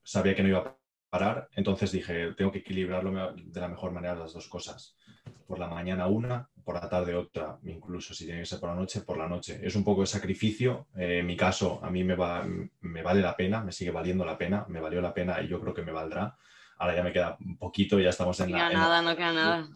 sabía 0.04 0.34
que 0.34 0.42
no 0.42 0.50
iba 0.50 0.58
a 0.58 0.79
parar, 1.10 1.48
entonces 1.56 1.90
dije, 1.92 2.32
tengo 2.34 2.52
que 2.52 2.60
equilibrarlo 2.60 3.34
de 3.34 3.60
la 3.60 3.68
mejor 3.68 3.90
manera 3.90 4.14
las 4.14 4.32
dos 4.32 4.48
cosas. 4.48 4.96
Por 5.46 5.58
la 5.58 5.66
mañana 5.66 6.06
una, 6.06 6.48
por 6.64 6.76
la 6.76 6.88
tarde 6.88 7.16
otra, 7.16 7.58
incluso 7.64 8.14
si 8.14 8.24
tiene 8.24 8.40
que 8.40 8.46
ser 8.46 8.60
por 8.60 8.70
la 8.70 8.76
noche, 8.76 9.00
por 9.00 9.18
la 9.18 9.28
noche. 9.28 9.60
Es 9.60 9.74
un 9.74 9.82
poco 9.82 10.02
de 10.02 10.06
sacrificio. 10.06 10.86
Eh, 10.96 11.18
en 11.18 11.26
mi 11.26 11.36
caso, 11.36 11.80
a 11.82 11.90
mí 11.90 12.04
me, 12.04 12.14
va, 12.14 12.46
me 12.80 13.02
vale 13.02 13.20
la 13.20 13.36
pena, 13.36 13.62
me 13.62 13.72
sigue 13.72 13.90
valiendo 13.90 14.24
la 14.24 14.38
pena, 14.38 14.64
me 14.68 14.80
valió 14.80 15.00
la 15.00 15.12
pena 15.12 15.42
y 15.42 15.48
yo 15.48 15.60
creo 15.60 15.74
que 15.74 15.82
me 15.82 15.90
valdrá. 15.90 16.36
Ahora 16.78 16.94
ya 16.94 17.02
me 17.02 17.12
queda 17.12 17.36
un 17.40 17.58
poquito, 17.58 17.98
ya 17.98 18.10
estamos 18.10 18.38
en 18.40 18.52
no 18.52 18.58
la... 18.58 18.68
Queda 18.68 18.78
nada, 18.78 19.02
no 19.02 19.16
queda 19.16 19.32
nada. 19.32 19.68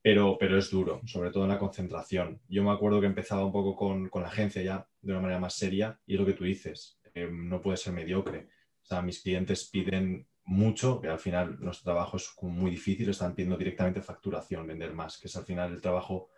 Pero, 0.00 0.38
pero 0.40 0.56
es 0.56 0.70
duro, 0.70 1.02
sobre 1.04 1.30
todo 1.30 1.44
en 1.44 1.50
la 1.50 1.58
concentración. 1.58 2.40
Yo 2.48 2.64
me 2.64 2.70
acuerdo 2.70 3.00
que 3.00 3.06
empezaba 3.06 3.44
un 3.44 3.52
poco 3.52 3.76
con, 3.76 4.08
con 4.08 4.22
la 4.22 4.28
agencia 4.28 4.62
ya 4.62 4.88
de 5.02 5.12
una 5.12 5.20
manera 5.20 5.40
más 5.40 5.54
seria 5.54 6.00
y 6.06 6.14
es 6.14 6.20
lo 6.20 6.24
que 6.24 6.32
tú 6.32 6.44
dices, 6.44 6.98
eh, 7.14 7.28
no 7.30 7.60
puede 7.60 7.76
ser 7.76 7.92
mediocre. 7.92 8.48
O 8.82 8.86
sea, 8.86 9.02
mis 9.02 9.20
clientes 9.22 9.68
piden 9.70 10.26
mucho, 10.48 10.98
que 10.98 11.08
al 11.08 11.18
final 11.18 11.58
nuestro 11.60 11.92
trabajo 11.92 12.16
es 12.16 12.30
muy 12.40 12.70
difícil, 12.70 13.08
están 13.10 13.34
pidiendo 13.34 13.58
directamente 13.58 14.00
facturación, 14.00 14.66
vender 14.66 14.94
más, 14.94 15.18
que 15.18 15.28
es 15.28 15.36
al 15.36 15.44
final 15.44 15.72
el 15.72 15.80
trabajo 15.82 16.30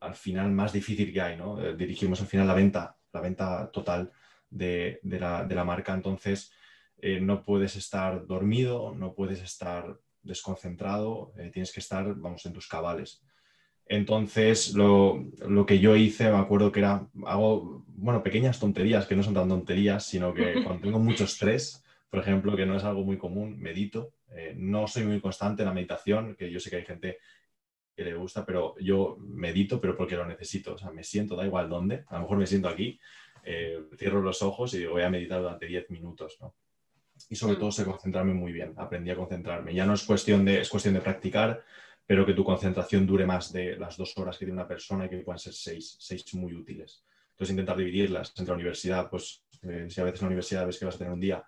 al 0.00 0.14
final 0.14 0.50
más 0.52 0.72
difícil 0.72 1.12
que 1.12 1.20
hay, 1.20 1.36
¿no? 1.36 1.62
Eh, 1.62 1.76
dirigimos 1.76 2.20
al 2.20 2.28
final 2.28 2.46
la 2.46 2.54
venta, 2.54 2.96
la 3.12 3.20
venta 3.20 3.70
total 3.70 4.10
de, 4.48 5.00
la, 5.02 5.64
marca, 5.64 5.92
entonces 5.92 6.50
eh, 6.98 7.20
no 7.20 7.42
puedes 7.42 7.76
estar 7.76 8.26
dormido, 8.26 8.94
no 8.94 9.12
puedes 9.12 9.42
estar 9.42 9.98
desconcentrado, 10.22 11.32
eh, 11.36 11.50
tienes 11.52 11.72
que 11.72 11.80
estar, 11.80 12.14
vamos, 12.14 12.44
en 12.46 12.54
tus 12.54 12.68
cabales. 12.68 13.22
Entonces, 13.84 14.72
lo, 14.74 15.26
lo, 15.46 15.66
que 15.66 15.78
yo 15.78 15.94
hice, 15.94 16.30
me 16.30 16.38
acuerdo 16.38 16.72
que 16.72 16.80
era, 16.80 17.06
hago, 17.26 17.84
bueno, 17.86 18.22
pequeñas 18.22 18.58
tonterías, 18.58 19.06
que 19.06 19.14
no 19.14 19.22
son 19.22 19.34
tan 19.34 19.48
tonterías, 19.48 20.06
sino 20.06 20.32
que 20.32 20.54
cuando 20.64 20.82
tengo 20.82 20.98
mucho 20.98 21.24
estrés, 21.24 21.82
por 22.10 22.20
ejemplo, 22.20 22.56
que 22.56 22.66
no 22.66 22.76
es 22.76 22.84
algo 22.84 23.04
muy 23.04 23.18
común, 23.18 23.58
medito. 23.58 24.12
Eh, 24.30 24.54
no 24.56 24.86
soy 24.86 25.04
muy 25.04 25.20
constante 25.20 25.62
en 25.62 25.68
la 25.68 25.74
meditación, 25.74 26.34
que 26.36 26.50
yo 26.50 26.60
sé 26.60 26.70
que 26.70 26.76
hay 26.76 26.84
gente 26.84 27.18
que 27.94 28.04
le 28.04 28.14
gusta, 28.14 28.44
pero 28.44 28.74
yo 28.78 29.16
medito, 29.20 29.80
pero 29.80 29.96
porque 29.96 30.16
lo 30.16 30.26
necesito. 30.26 30.74
O 30.74 30.78
sea, 30.78 30.90
me 30.90 31.02
siento, 31.02 31.34
da 31.34 31.46
igual 31.46 31.68
dónde. 31.68 32.04
A 32.08 32.16
lo 32.16 32.22
mejor 32.22 32.38
me 32.38 32.46
siento 32.46 32.68
aquí, 32.68 33.00
eh, 33.42 33.80
cierro 33.96 34.20
los 34.20 34.42
ojos 34.42 34.74
y 34.74 34.78
digo, 34.78 34.92
voy 34.92 35.02
a 35.02 35.10
meditar 35.10 35.40
durante 35.40 35.66
10 35.66 35.90
minutos, 35.90 36.36
¿no? 36.40 36.54
Y 37.30 37.36
sobre 37.36 37.56
mm. 37.56 37.58
todo 37.58 37.72
sé 37.72 37.84
concentrarme 37.84 38.34
muy 38.34 38.52
bien. 38.52 38.74
Aprendí 38.76 39.10
a 39.10 39.16
concentrarme. 39.16 39.74
Ya 39.74 39.86
no 39.86 39.94
es 39.94 40.02
cuestión 40.02 40.44
de, 40.44 40.60
es 40.60 40.68
cuestión 40.68 40.94
de 40.94 41.00
practicar, 41.00 41.64
pero 42.06 42.26
que 42.26 42.34
tu 42.34 42.44
concentración 42.44 43.06
dure 43.06 43.26
más 43.26 43.52
de 43.52 43.76
las 43.76 43.96
dos 43.96 44.16
horas 44.18 44.36
que 44.36 44.44
tiene 44.44 44.60
una 44.60 44.68
persona 44.68 45.06
y 45.06 45.08
que 45.08 45.18
puedan 45.18 45.38
ser 45.38 45.54
seis, 45.54 45.96
seis 45.98 46.34
muy 46.34 46.54
útiles. 46.54 47.04
Entonces 47.30 47.52
intentar 47.52 47.76
dividirlas 47.76 48.30
entre 48.30 48.46
la 48.46 48.54
universidad, 48.54 49.10
pues 49.10 49.42
eh, 49.62 49.86
si 49.88 50.00
a 50.00 50.04
veces 50.04 50.20
en 50.20 50.26
la 50.26 50.28
universidad 50.28 50.66
ves 50.66 50.78
que 50.78 50.84
vas 50.84 50.94
a 50.94 50.98
tener 50.98 51.12
un 51.12 51.20
día 51.20 51.44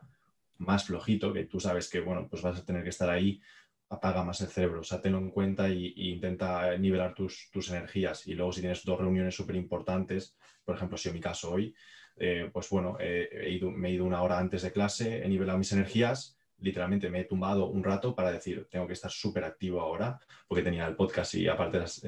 más 0.59 0.85
flojito, 0.85 1.33
que 1.33 1.45
tú 1.45 1.61
sabes 1.61 1.89
que, 1.89 2.01
bueno, 2.01 2.29
pues 2.29 2.43
vas 2.43 2.59
a 2.59 2.65
tener 2.65 2.83
que 2.83 2.91
estar 2.91 3.09
ahí, 3.11 3.41
apaga 3.89 4.23
más 4.23 4.41
el 4.41 4.49
cerebro, 4.49 4.81
o 4.81 4.85
sea, 4.85 5.01
tenlo 5.01 5.19
en 5.19 5.31
cuenta 5.31 5.69
y, 5.71 5.95
intenta 5.97 6.77
nivelar 6.77 7.15
tus, 7.15 7.49
tus, 7.51 7.71
energías. 7.71 8.27
Y 8.27 8.35
luego 8.35 8.53
si 8.53 8.61
tienes 8.61 8.85
dos 8.85 8.99
reuniones 8.99 9.35
súper 9.35 9.57
importantes, 9.57 10.37
por 10.65 10.77
ejemplo, 10.77 10.99
si 10.99 11.09
en 11.09 11.15
mi 11.15 11.21
caso 11.21 11.53
hoy, 11.53 11.75
eh, 12.17 12.51
pues 12.53 12.69
bueno, 12.69 12.97
he 13.01 13.51
ido, 13.51 13.71
me 13.71 13.89
he 13.89 13.93
ido 13.93 14.05
una 14.05 14.23
hora 14.23 14.39
antes 14.39 14.63
de 14.63 14.73
clase, 14.73 15.25
he 15.25 15.29
nivelado 15.29 15.59
mis 15.59 15.73
energías, 15.73 16.39
literalmente 16.61 17.09
me 17.09 17.21
he 17.21 17.25
tumbado 17.25 17.67
un 17.67 17.85
rato 17.85 18.15
para 18.15 18.33
decir, 18.33 18.67
tengo 18.71 18.87
que 18.87 18.93
estar 18.93 19.11
súper 19.11 19.45
activo 19.45 19.81
ahora, 19.81 20.19
porque 20.47 20.65
tenía 20.65 20.87
el 20.87 20.97
podcast 20.97 21.35
y 21.35 21.49
aparte 21.49 21.79
las, 21.79 22.03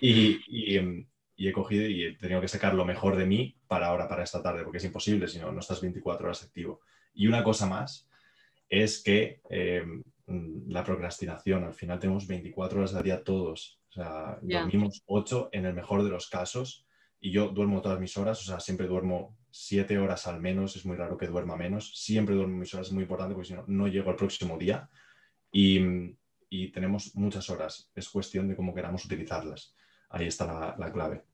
y, 0.00 0.40
y, 0.46 0.76
em, 0.76 1.06
y, 1.34 1.48
he 1.48 1.52
cogido 1.52 1.86
y 1.86 2.04
he 2.04 2.12
tenido 2.16 2.40
que 2.40 2.48
sacar 2.48 2.74
lo 2.74 2.84
mejor 2.84 3.16
de 3.16 3.26
mí 3.26 3.56
para 3.66 3.88
ahora, 3.88 4.08
para 4.08 4.22
esta 4.22 4.42
tarde, 4.42 4.62
porque 4.62 4.78
es 4.78 4.84
imposible 4.84 5.26
si 5.28 5.38
no, 5.38 5.52
no 5.52 5.60
estás 5.60 5.80
24 5.80 6.26
horas 6.26 6.44
activo. 6.44 6.80
Y 7.16 7.26
una 7.26 7.42
cosa 7.42 7.66
más 7.66 8.08
es 8.68 9.02
que 9.02 9.40
eh, 9.50 9.84
la 10.68 10.84
procrastinación. 10.84 11.64
Al 11.64 11.74
final 11.74 11.98
tenemos 11.98 12.26
24 12.26 12.78
horas 12.78 12.94
al 12.94 13.02
día 13.02 13.24
todos. 13.24 13.80
O 13.90 13.92
sea, 13.92 14.38
dormimos 14.42 15.02
8 15.06 15.48
en 15.52 15.64
el 15.64 15.74
mejor 15.74 16.04
de 16.04 16.10
los 16.10 16.28
casos 16.28 16.86
y 17.18 17.30
yo 17.30 17.48
duermo 17.48 17.80
todas 17.80 17.98
mis 17.98 18.16
horas, 18.18 18.40
o 18.42 18.44
sea, 18.44 18.60
siempre 18.60 18.86
duermo 18.86 19.34
7 19.50 19.98
horas 19.98 20.26
al 20.26 20.38
menos, 20.40 20.76
es 20.76 20.84
muy 20.84 20.96
raro 20.96 21.16
que 21.16 21.26
duerma 21.26 21.56
menos. 21.56 21.98
Siempre 21.98 22.34
duermo 22.34 22.58
mis 22.58 22.74
horas, 22.74 22.88
es 22.88 22.92
muy 22.92 23.04
importante 23.04 23.34
porque 23.34 23.48
si 23.48 23.54
no, 23.54 23.64
no 23.66 23.88
llego 23.88 24.10
al 24.10 24.16
próximo 24.16 24.58
día. 24.58 24.90
Y, 25.50 25.80
y 26.50 26.70
tenemos 26.72 27.14
muchas 27.16 27.48
horas. 27.48 27.90
Es 27.94 28.10
cuestión 28.10 28.48
de 28.48 28.56
cómo 28.56 28.74
queramos 28.74 29.04
utilizarlas. 29.06 29.74
Ahí 30.10 30.26
está 30.26 30.46
la, 30.46 30.76
la 30.78 30.92
clave. 30.92 31.24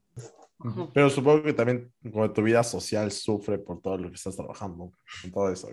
Pero 0.95 1.11
supongo 1.11 1.43
que 1.43 1.53
también 1.53 1.93
como 2.13 2.31
tu 2.33 2.43
vida 2.43 2.63
social 2.63 3.11
sufre 3.11 3.59
por 3.59 3.81
todo 3.81 3.99
lo 3.99 4.09
que 4.11 4.15
estás 4.15 4.37
trabajando, 4.37 4.93
todo 5.33 5.51
eso, 5.51 5.69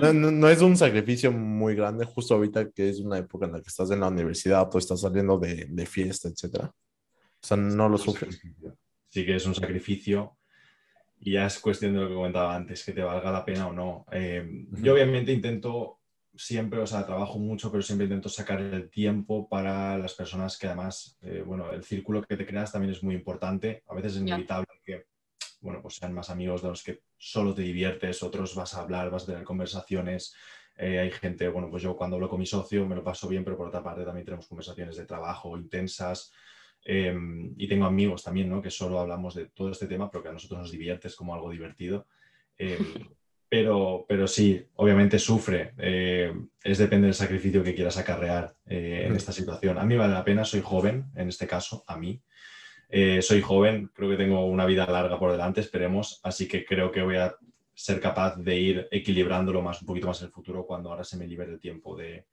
no, 0.00 0.12
no, 0.12 0.48
es 0.48 0.60
un 0.60 0.76
sacrificio 0.76 1.30
muy 1.30 1.76
grande 1.76 2.04
justo 2.04 2.34
ahorita 2.34 2.70
que 2.70 2.88
es 2.88 2.98
una 2.98 3.18
época 3.18 3.46
en 3.46 3.52
la 3.52 3.60
que 3.60 3.68
estás 3.68 3.92
en 3.92 4.00
la 4.00 4.08
universidad 4.08 4.68
o 4.72 4.78
estás 4.78 5.02
saliendo 5.02 5.38
de, 5.38 5.66
de 5.68 5.86
fiesta, 5.86 6.28
etcétera. 6.28 6.66
O 6.66 7.46
sea, 7.46 7.56
no 7.56 7.88
lo 7.88 7.98
sufres. 7.98 8.40
Sí 9.10 9.24
que 9.24 9.36
es 9.36 9.46
un 9.46 9.54
sacrificio. 9.54 10.38
Y 11.20 11.32
ya 11.32 11.46
es 11.46 11.58
cuestión 11.58 11.92
de 11.94 12.00
lo 12.00 12.08
que 12.08 12.14
comentaba 12.14 12.56
antes, 12.56 12.84
que 12.84 12.92
te 12.92 13.02
valga 13.02 13.30
la 13.30 13.44
pena 13.44 13.68
o 13.68 13.72
no. 13.72 14.04
Eh, 14.10 14.66
yo 14.82 14.94
obviamente 14.94 15.32
intento 15.32 16.00
siempre, 16.36 16.80
o 16.80 16.86
sea, 16.86 17.06
trabajo 17.06 17.38
mucho, 17.38 17.70
pero 17.70 17.82
siempre 17.82 18.06
intento 18.06 18.28
sacar 18.28 18.60
el 18.60 18.90
tiempo 18.90 19.48
para 19.48 19.98
las 19.98 20.14
personas 20.14 20.58
que 20.58 20.66
además, 20.66 21.16
eh, 21.22 21.42
bueno, 21.46 21.70
el 21.72 21.84
círculo 21.84 22.22
que 22.22 22.36
te 22.36 22.46
creas 22.46 22.72
también 22.72 22.92
es 22.92 23.02
muy 23.02 23.14
importante. 23.14 23.82
A 23.88 23.94
veces 23.94 24.16
es 24.16 24.22
inevitable 24.22 24.68
que, 24.84 25.06
bueno, 25.60 25.80
pues 25.80 25.96
sean 25.96 26.12
más 26.12 26.30
amigos 26.30 26.62
de 26.62 26.68
los 26.68 26.82
que 26.82 27.02
solo 27.16 27.54
te 27.54 27.62
diviertes, 27.62 28.22
otros 28.22 28.54
vas 28.54 28.74
a 28.74 28.82
hablar, 28.82 29.10
vas 29.10 29.24
a 29.24 29.26
tener 29.26 29.44
conversaciones. 29.44 30.34
Eh, 30.76 30.98
hay 30.98 31.10
gente, 31.12 31.48
bueno, 31.48 31.70
pues 31.70 31.82
yo 31.82 31.96
cuando 31.96 32.16
hablo 32.16 32.28
con 32.28 32.40
mi 32.40 32.46
socio 32.46 32.86
me 32.86 32.96
lo 32.96 33.04
paso 33.04 33.28
bien, 33.28 33.44
pero 33.44 33.56
por 33.56 33.68
otra 33.68 33.82
parte 33.82 34.04
también 34.04 34.24
tenemos 34.24 34.48
conversaciones 34.48 34.96
de 34.96 35.06
trabajo 35.06 35.56
intensas. 35.56 36.32
Em, 36.84 37.54
y 37.56 37.66
tengo 37.66 37.86
amigos 37.86 38.22
también, 38.24 38.50
¿no? 38.50 38.60
Que 38.60 38.70
solo 38.70 38.98
hablamos 38.98 39.34
de 39.34 39.46
todo 39.46 39.70
este 39.70 39.86
tema, 39.86 40.10
pero 40.10 40.22
que 40.22 40.28
a 40.28 40.32
nosotros 40.32 40.60
nos 40.60 40.70
divierte, 40.70 41.08
es 41.08 41.16
como 41.16 41.34
algo 41.34 41.50
divertido. 41.50 42.06
Pero, 43.54 44.04
pero 44.08 44.26
sí, 44.26 44.66
obviamente 44.74 45.16
sufre. 45.16 45.74
Eh, 45.78 46.34
es 46.64 46.76
depende 46.76 47.06
del 47.06 47.14
sacrificio 47.14 47.62
que 47.62 47.72
quieras 47.72 47.96
acarrear 47.96 48.52
eh, 48.66 49.04
en 49.06 49.14
esta 49.14 49.30
situación. 49.30 49.78
A 49.78 49.84
mí 49.84 49.96
vale 49.96 50.12
la 50.12 50.24
pena, 50.24 50.44
soy 50.44 50.60
joven, 50.60 51.04
en 51.14 51.28
este 51.28 51.46
caso, 51.46 51.84
a 51.86 51.96
mí. 51.96 52.20
Eh, 52.88 53.22
soy 53.22 53.40
joven, 53.42 53.92
creo 53.94 54.10
que 54.10 54.16
tengo 54.16 54.44
una 54.46 54.66
vida 54.66 54.84
larga 54.86 55.20
por 55.20 55.30
delante, 55.30 55.60
esperemos, 55.60 56.18
así 56.24 56.48
que 56.48 56.64
creo 56.64 56.90
que 56.90 57.02
voy 57.02 57.14
a 57.14 57.32
ser 57.72 58.00
capaz 58.00 58.34
de 58.36 58.58
ir 58.58 58.88
equilibrándolo 58.90 59.62
más, 59.62 59.80
un 59.82 59.86
poquito 59.86 60.08
más 60.08 60.20
en 60.22 60.26
el 60.26 60.32
futuro 60.32 60.66
cuando 60.66 60.90
ahora 60.90 61.04
se 61.04 61.16
me 61.16 61.28
libere 61.28 61.52
el 61.52 61.60
tiempo 61.60 61.96
de, 61.96 62.26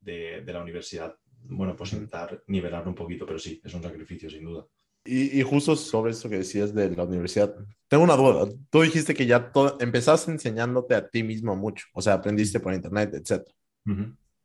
de, 0.00 0.42
de 0.44 0.52
la 0.52 0.60
universidad. 0.60 1.14
Bueno, 1.44 1.76
pues 1.76 1.92
intentar 1.92 2.42
nivelarlo 2.48 2.88
un 2.88 2.96
poquito, 2.96 3.24
pero 3.24 3.38
sí, 3.38 3.60
es 3.62 3.72
un 3.74 3.82
sacrificio, 3.84 4.28
sin 4.28 4.44
duda. 4.44 4.66
Y, 5.06 5.42
justo 5.42 5.76
sobre 5.76 6.12
eso 6.12 6.30
que 6.30 6.38
decías 6.38 6.74
de 6.74 6.90
la 6.90 7.04
universidad, 7.04 7.54
tengo 7.88 8.04
una 8.04 8.16
duda. 8.16 8.50
Tú 8.70 8.80
dijiste 8.80 9.12
que 9.12 9.26
ya 9.26 9.52
todo, 9.52 9.76
empezaste 9.78 10.30
enseñándote 10.30 10.94
a 10.94 11.06
ti 11.06 11.22
mismo 11.22 11.54
mucho, 11.54 11.86
o 11.92 12.00
sea, 12.00 12.14
aprendiste 12.14 12.58
por 12.58 12.72
internet, 12.72 13.12
etc. 13.14 13.46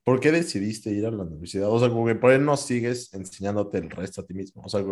¿Por 0.04 0.20
qué 0.20 0.32
decidiste 0.32 0.90
ir 0.90 1.06
a 1.06 1.12
la 1.12 1.24
universidad? 1.24 1.70
O 1.70 1.80
sea, 1.80 1.90
¿por 1.90 2.20
qué 2.20 2.40
no 2.40 2.58
sigues 2.58 3.14
enseñándote 3.14 3.78
el 3.78 3.90
resto 3.90 4.22
a 4.22 4.26
ti 4.26 4.34
mismo? 4.34 4.62
O 4.66 4.70
sea, 4.70 4.84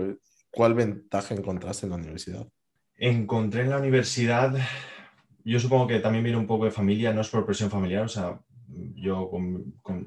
¿cuál 0.51 0.73
ventaja 0.73 1.35
encontraste 1.35 1.85
en 1.85 1.89
la 1.89 1.97
universidad? 1.97 2.47
Encontré 2.95 3.63
en 3.63 3.71
la 3.71 3.79
universidad, 3.79 4.57
yo 5.43 5.59
supongo 5.59 5.87
que 5.87 5.99
también 5.99 6.23
viene 6.23 6.39
un 6.39 6.47
poco 6.47 6.65
de 6.65 6.71
familia, 6.71 7.13
no 7.13 7.21
es 7.21 7.29
por 7.29 7.45
presión 7.45 7.69
familiar, 7.69 8.05
o 8.05 8.07
sea, 8.07 8.39
yo 8.95 9.29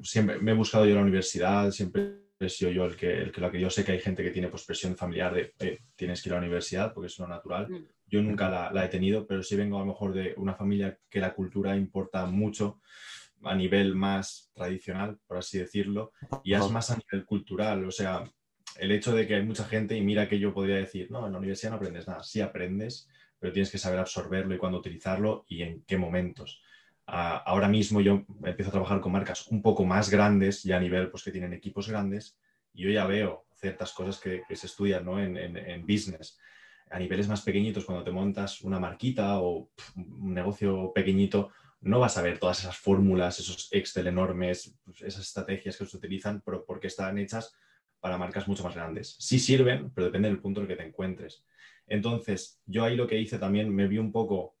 siempre 0.01 0.39
me 0.39 0.51
he 0.51 0.55
buscado 0.55 0.85
yo 0.85 0.95
la 0.95 1.01
universidad, 1.01 1.71
siempre 1.71 2.20
sido 2.49 2.71
yo 2.71 2.85
el 2.85 2.95
que, 2.95 3.21
el 3.21 3.31
que, 3.31 3.41
lo 3.41 3.51
que 3.51 3.59
yo 3.59 3.69
sé 3.69 3.83
que 3.83 3.91
hay 3.93 3.99
gente 3.99 4.23
que 4.23 4.31
tiene 4.31 4.47
pues, 4.47 4.65
presión 4.65 4.95
familiar 4.95 5.33
de 5.33 5.81
tienes 5.95 6.21
que 6.21 6.29
ir 6.29 6.33
a 6.33 6.35
la 6.37 6.41
universidad 6.41 6.93
porque 6.93 7.07
es 7.07 7.19
lo 7.19 7.27
natural. 7.27 7.69
Mm. 7.69 7.87
Yo 8.07 8.21
nunca 8.21 8.71
la, 8.71 8.85
he 8.85 8.89
tenido, 8.89 9.25
pero 9.25 9.41
sí 9.41 9.55
vengo 9.55 9.77
a 9.77 9.81
lo 9.81 9.85
mejor 9.85 10.13
de 10.13 10.33
una 10.37 10.53
familia 10.53 10.97
que 11.09 11.19
la 11.19 11.33
cultura 11.33 11.77
importa 11.77 12.25
mucho 12.25 12.81
a 13.43 13.55
nivel 13.55 13.95
más 13.95 14.51
tradicional, 14.53 15.17
por 15.25 15.37
así 15.37 15.57
decirlo, 15.57 16.11
y 16.43 16.53
es 16.53 16.69
más 16.69 16.91
a 16.91 16.97
nivel 16.97 17.25
cultural. 17.25 17.85
O 17.85 17.91
sea, 17.91 18.23
el 18.77 18.91
hecho 18.91 19.15
de 19.15 19.25
que 19.25 19.35
hay 19.35 19.43
mucha 19.43 19.63
gente, 19.63 19.95
y 19.95 20.01
mira 20.01 20.27
que 20.27 20.39
yo 20.39 20.53
podría 20.53 20.75
decir, 20.75 21.09
no, 21.09 21.25
en 21.25 21.31
la 21.31 21.39
universidad 21.39 21.71
no 21.71 21.77
aprendes 21.77 22.07
nada. 22.07 22.21
Sí 22.21 22.41
aprendes, 22.41 23.07
pero 23.39 23.53
tienes 23.53 23.71
que 23.71 23.77
saber 23.77 23.99
absorberlo 23.99 24.53
y 24.53 24.57
cuándo 24.57 24.79
utilizarlo 24.79 25.45
y 25.47 25.61
en 25.63 25.83
qué 25.83 25.97
momentos 25.97 26.61
ahora 27.11 27.67
mismo 27.67 27.99
yo 27.99 28.23
empiezo 28.43 28.69
a 28.69 28.71
trabajar 28.71 29.01
con 29.01 29.11
marcas 29.11 29.47
un 29.47 29.61
poco 29.61 29.85
más 29.85 30.09
grandes, 30.09 30.63
ya 30.63 30.77
a 30.77 30.79
nivel 30.79 31.09
pues, 31.09 31.23
que 31.23 31.31
tienen 31.31 31.53
equipos 31.53 31.89
grandes, 31.89 32.37
y 32.73 32.83
yo 32.83 32.89
ya 32.89 33.05
veo 33.05 33.45
ciertas 33.55 33.91
cosas 33.91 34.19
que, 34.19 34.43
se 34.55 34.67
estudian 34.67 35.03
¿no? 35.03 35.21
en, 35.21 35.37
en, 35.37 35.81
business. 35.85 36.39
A 36.89 36.99
niveles 36.99 37.27
más 37.27 37.41
pequeñitos, 37.41 37.85
cuando 37.85 38.03
te 38.03 38.11
montas 38.11 38.61
una 38.61 38.79
marquita 38.79 39.39
o 39.39 39.69
un 39.95 40.33
negocio 40.33 40.91
pequeñito, 40.93 41.51
no 41.81 41.99
vas 41.99 42.17
a 42.17 42.21
ver 42.21 42.39
todas 42.39 42.59
esas 42.59 42.77
fórmulas, 42.77 43.39
esos 43.39 43.67
Excel 43.71 44.07
enormes, 44.07 44.77
pues, 44.85 45.01
esas 45.01 45.21
estrategias 45.21 45.77
que 45.77 45.85
se 45.85 45.97
utilizan, 45.97 46.41
pero 46.45 46.65
porque 46.65 46.87
están 46.87 47.17
hechas 47.17 47.53
para 47.99 48.17
marcas 48.17 48.47
mucho 48.47 48.63
más 48.63 48.75
grandes. 48.75 49.15
Sí 49.19 49.37
sirven, 49.37 49.91
pero 49.93 50.05
depende 50.05 50.29
del 50.29 50.39
punto 50.39 50.61
en 50.61 50.63
el 50.65 50.67
que 50.69 50.81
te 50.81 50.87
encuentres. 50.87 51.43
Entonces, 51.87 52.61
yo 52.65 52.85
ahí 52.85 52.95
lo 52.95 53.07
que 53.07 53.19
hice 53.19 53.37
también, 53.37 53.73
me 53.73 53.87
vi 53.87 53.97
un 53.97 54.11
poco 54.11 54.55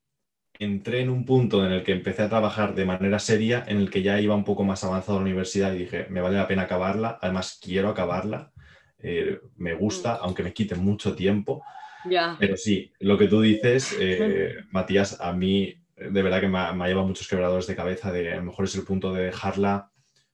entré 0.59 1.01
en 1.01 1.09
un 1.09 1.25
punto 1.25 1.65
en 1.65 1.71
el 1.71 1.83
que 1.83 1.91
empecé 1.91 2.21
a 2.23 2.29
trabajar 2.29 2.75
de 2.75 2.85
manera 2.85 3.19
seria, 3.19 3.63
en 3.67 3.77
el 3.77 3.89
que 3.89 4.03
ya 4.03 4.19
iba 4.19 4.35
un 4.35 4.43
poco 4.43 4.63
más 4.63 4.83
avanzado 4.83 5.17
a 5.17 5.21
la 5.21 5.25
universidad 5.25 5.73
y 5.73 5.79
dije, 5.79 6.07
me 6.09 6.21
vale 6.21 6.37
la 6.37 6.47
pena 6.47 6.63
acabarla, 6.63 7.17
además 7.21 7.59
quiero 7.61 7.89
acabarla, 7.89 8.51
eh, 8.99 9.39
me 9.57 9.73
gusta, 9.73 10.13
mm. 10.13 10.17
aunque 10.21 10.43
me 10.43 10.53
quite 10.53 10.75
mucho 10.75 11.15
tiempo. 11.15 11.63
Pero 12.39 12.57
sí, 12.57 12.91
lo 12.99 13.17
que 13.17 13.27
tú 13.27 13.41
dices, 13.41 13.95
eh, 13.99 14.55
Matías, 14.71 15.19
a 15.21 15.33
mí 15.33 15.75
de 15.95 16.23
verdad 16.23 16.41
que 16.41 16.47
me 16.47 16.57
ha, 16.57 16.73
llevado 16.73 17.07
muchos 17.07 17.27
quebradores 17.27 17.67
de 17.67 17.75
cabeza 17.75 18.11
de 18.11 18.33
a 18.33 18.37
lo 18.37 18.43
mejor 18.43 18.65
es 18.65 18.75
el 18.75 18.83
punto 18.83 19.13
de 19.13 19.25
dejarla, 19.25 19.91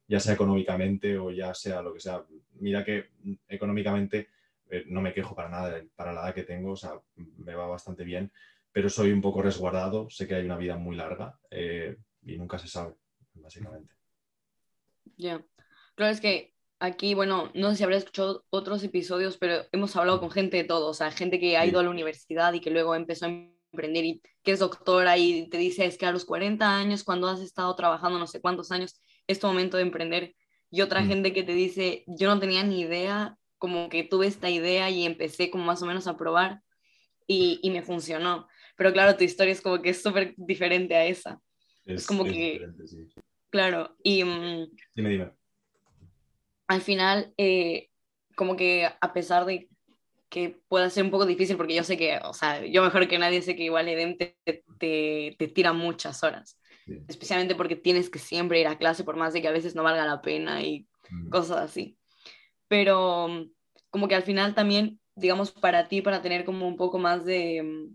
ya 0.07 0.19
sea 0.19 0.33
económicamente 0.33 1.17
o 1.17 1.31
ya 1.31 1.53
sea 1.53 1.81
lo 1.81 1.93
que 1.93 1.99
sea. 1.99 2.23
Mira 2.59 2.85
que 2.85 3.09
económicamente 3.49 4.29
eh, 4.69 4.85
no 4.87 5.01
me 5.01 5.13
quejo 5.13 5.35
para 5.35 5.49
nada, 5.49 5.81
para 5.95 6.13
la 6.13 6.21
edad 6.21 6.35
que 6.35 6.43
tengo, 6.43 6.71
o 6.71 6.77
sea, 6.77 6.91
me 7.15 7.53
va 7.53 7.67
bastante 7.67 8.03
bien 8.03 8.31
pero 8.77 8.91
soy 8.91 9.11
un 9.11 9.21
poco 9.21 9.41
resguardado, 9.41 10.07
sé 10.07 10.27
que 10.27 10.35
hay 10.35 10.45
una 10.45 10.55
vida 10.55 10.77
muy 10.77 10.95
larga 10.95 11.35
eh, 11.49 11.97
y 12.21 12.37
nunca 12.37 12.59
se 12.59 12.67
sabe, 12.67 12.93
básicamente. 13.33 13.95
Ya, 15.15 15.43
claro, 15.95 16.13
es 16.13 16.21
que 16.21 16.53
aquí, 16.77 17.15
bueno, 17.15 17.49
no 17.55 17.71
sé 17.71 17.77
si 17.77 17.83
habrás 17.83 18.03
escuchado 18.03 18.45
otros 18.51 18.83
episodios, 18.83 19.39
pero 19.39 19.63
hemos 19.71 19.95
hablado 19.95 20.19
con 20.19 20.29
gente 20.29 20.57
de 20.57 20.63
todo, 20.63 20.89
o 20.89 20.93
sea, 20.93 21.09
gente 21.09 21.39
que 21.39 21.57
ha 21.57 21.65
ido 21.65 21.79
a 21.79 21.83
la 21.83 21.89
universidad 21.89 22.53
y 22.53 22.59
que 22.59 22.69
luego 22.69 22.93
empezó 22.93 23.25
a 23.25 23.29
emprender 23.29 24.05
y 24.05 24.21
que 24.43 24.51
es 24.51 24.59
doctora 24.59 25.17
y 25.17 25.49
te 25.49 25.57
dice, 25.57 25.87
es 25.87 25.97
que 25.97 26.05
a 26.05 26.11
los 26.11 26.25
40 26.25 26.77
años, 26.77 27.03
cuando 27.03 27.29
has 27.29 27.39
estado 27.39 27.75
trabajando 27.75 28.19
no 28.19 28.27
sé 28.27 28.41
cuántos 28.41 28.71
años, 28.71 29.01
es 29.25 29.39
tu 29.39 29.47
momento 29.47 29.77
de 29.77 29.83
emprender. 29.83 30.35
Y 30.69 30.81
otra 30.81 31.01
mm. 31.01 31.07
gente 31.07 31.33
que 31.33 31.41
te 31.41 31.53
dice, 31.53 32.03
yo 32.05 32.29
no 32.29 32.39
tenía 32.39 32.61
ni 32.61 32.81
idea, 32.81 33.39
como 33.57 33.89
que 33.89 34.03
tuve 34.03 34.27
esta 34.27 34.51
idea 34.51 34.91
y 34.91 35.03
empecé 35.03 35.49
como 35.49 35.65
más 35.65 35.81
o 35.81 35.87
menos 35.87 36.05
a 36.05 36.15
probar 36.15 36.61
y, 37.27 37.59
y 37.61 37.69
me 37.69 37.83
funcionó. 37.83 38.47
Pero 38.75 38.93
claro, 38.93 39.17
tu 39.17 39.23
historia 39.23 39.51
es 39.51 39.61
como 39.61 39.81
que 39.81 39.89
es 39.89 40.01
súper 40.01 40.33
diferente 40.37 40.95
a 40.95 41.05
esa. 41.05 41.41
Es, 41.85 42.07
como 42.07 42.23
que... 42.23 42.65
Claro, 43.49 43.95
y... 44.03 44.23
Mm, 44.23 44.67
dime, 44.95 45.09
dime. 45.09 45.31
Al 46.67 46.81
final, 46.81 47.33
eh, 47.37 47.89
como 48.35 48.55
que 48.55 48.85
a 48.85 49.13
pesar 49.13 49.45
de 49.45 49.69
que 50.29 50.59
pueda 50.67 50.89
ser 50.89 51.03
un 51.03 51.11
poco 51.11 51.25
difícil, 51.25 51.57
porque 51.57 51.75
yo 51.75 51.83
sé 51.83 51.97
que, 51.97 52.19
o 52.23 52.33
sea, 52.33 52.65
yo 52.65 52.83
mejor 52.83 53.07
que 53.07 53.17
nadie 53.17 53.41
sé 53.41 53.55
que 53.55 53.63
igual 53.63 53.87
EDEM 53.87 54.17
te, 54.17 54.37
te, 54.77 55.35
te 55.37 55.47
tira 55.47 55.73
muchas 55.73 56.21
horas, 56.23 56.59
especialmente 57.07 57.55
porque 57.55 57.75
tienes 57.75 58.09
que 58.09 58.19
siempre 58.19 58.59
ir 58.59 58.67
a 58.67 58.77
clase, 58.77 59.03
por 59.03 59.15
más 59.15 59.33
de 59.33 59.41
que 59.41 59.47
a 59.47 59.53
veces 59.53 59.75
no 59.75 59.83
valga 59.83 60.05
la 60.05 60.21
pena 60.21 60.61
y 60.61 60.87
mm. 61.09 61.29
cosas 61.29 61.57
así. 61.57 61.97
Pero 62.67 63.27
mm, 63.29 63.51
como 63.89 64.07
que 64.07 64.15
al 64.15 64.23
final 64.23 64.53
también, 64.53 64.99
digamos, 65.17 65.51
para 65.51 65.87
ti, 65.87 66.01
para 66.01 66.21
tener 66.21 66.45
como 66.45 66.67
un 66.67 66.77
poco 66.77 66.99
más 66.99 67.25
de, 67.25 67.89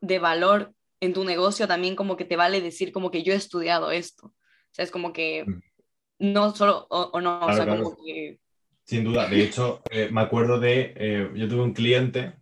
de 0.00 0.18
valor 0.18 0.72
en 1.00 1.12
tu 1.12 1.24
negocio 1.24 1.66
también 1.66 1.96
como 1.96 2.16
que 2.16 2.24
te 2.24 2.36
vale 2.36 2.60
decir 2.60 2.92
como 2.92 3.10
que 3.10 3.22
yo 3.22 3.32
he 3.32 3.36
estudiado 3.36 3.90
esto. 3.90 4.26
O 4.26 4.34
sea, 4.72 4.84
es 4.84 4.90
como 4.90 5.12
que 5.12 5.44
mm. 5.46 6.32
no 6.32 6.54
solo, 6.54 6.86
o, 6.90 7.20
no, 7.20 7.40
o 7.40 7.52
sea, 7.52 7.66
como 7.66 7.96
que... 7.96 8.38
Sin 8.84 9.04
duda, 9.04 9.28
de 9.28 9.42
hecho, 9.42 9.82
eh, 9.90 10.08
me 10.10 10.22
acuerdo 10.22 10.58
de, 10.58 10.94
eh, 10.96 11.30
yo 11.34 11.48
tuve 11.48 11.62
un 11.62 11.74
cliente 11.74 12.34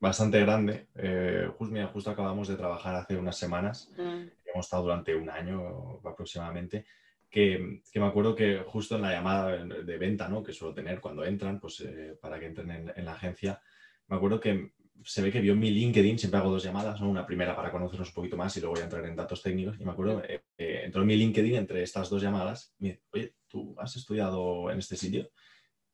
bastante 0.00 0.40
grande, 0.40 0.88
eh, 0.96 1.48
justo, 1.56 1.72
mira, 1.72 1.86
justo 1.88 2.10
acabamos 2.10 2.48
de 2.48 2.56
trabajar 2.56 2.94
hace 2.96 3.16
unas 3.16 3.36
semanas, 3.36 3.90
mm. 3.96 4.26
hemos 4.46 4.66
estado 4.66 4.84
durante 4.84 5.14
un 5.14 5.30
año 5.30 6.00
aproximadamente, 6.04 6.84
que, 7.30 7.82
que, 7.92 8.00
me 8.00 8.06
acuerdo 8.06 8.34
que 8.34 8.62
justo 8.66 8.96
en 8.96 9.02
la 9.02 9.12
llamada 9.12 9.64
de 9.64 9.98
venta, 9.98 10.28
¿no? 10.28 10.42
que 10.42 10.52
suelo 10.52 10.74
tener 10.74 11.00
cuando 11.00 11.24
entran, 11.24 11.60
pues 11.60 11.84
para 12.20 12.38
que 12.40 12.46
entren 12.46 12.70
en, 12.70 12.92
en 12.94 13.04
la 13.04 13.12
agencia, 13.12 13.60
me 14.08 14.16
acuerdo 14.16 14.40
que 14.40 14.72
se 15.04 15.22
ve 15.22 15.30
que 15.30 15.40
vio 15.40 15.54
mi 15.54 15.70
LinkedIn, 15.70 16.18
siempre 16.18 16.40
hago 16.40 16.50
dos 16.50 16.62
llamadas, 16.62 17.00
una 17.00 17.26
primera 17.26 17.54
para 17.54 17.70
conocernos 17.70 18.08
un 18.08 18.14
poquito 18.14 18.36
más 18.36 18.56
y 18.56 18.60
luego 18.60 18.74
voy 18.74 18.80
a 18.82 18.84
entrar 18.84 19.04
en 19.04 19.16
datos 19.16 19.42
técnicos. 19.42 19.76
Y 19.80 19.84
me 19.84 19.92
acuerdo, 19.92 20.22
eh, 20.24 20.42
eh, 20.56 20.82
entró 20.84 21.02
en 21.02 21.08
mi 21.08 21.16
LinkedIn 21.16 21.56
entre 21.56 21.82
estas 21.82 22.10
dos 22.10 22.22
llamadas 22.22 22.74
y 22.78 22.84
me 22.84 22.90
dice, 22.90 23.02
oye, 23.12 23.34
¿tú 23.46 23.74
has 23.78 23.96
estudiado 23.96 24.70
en 24.70 24.78
este 24.78 24.96
sitio? 24.96 25.30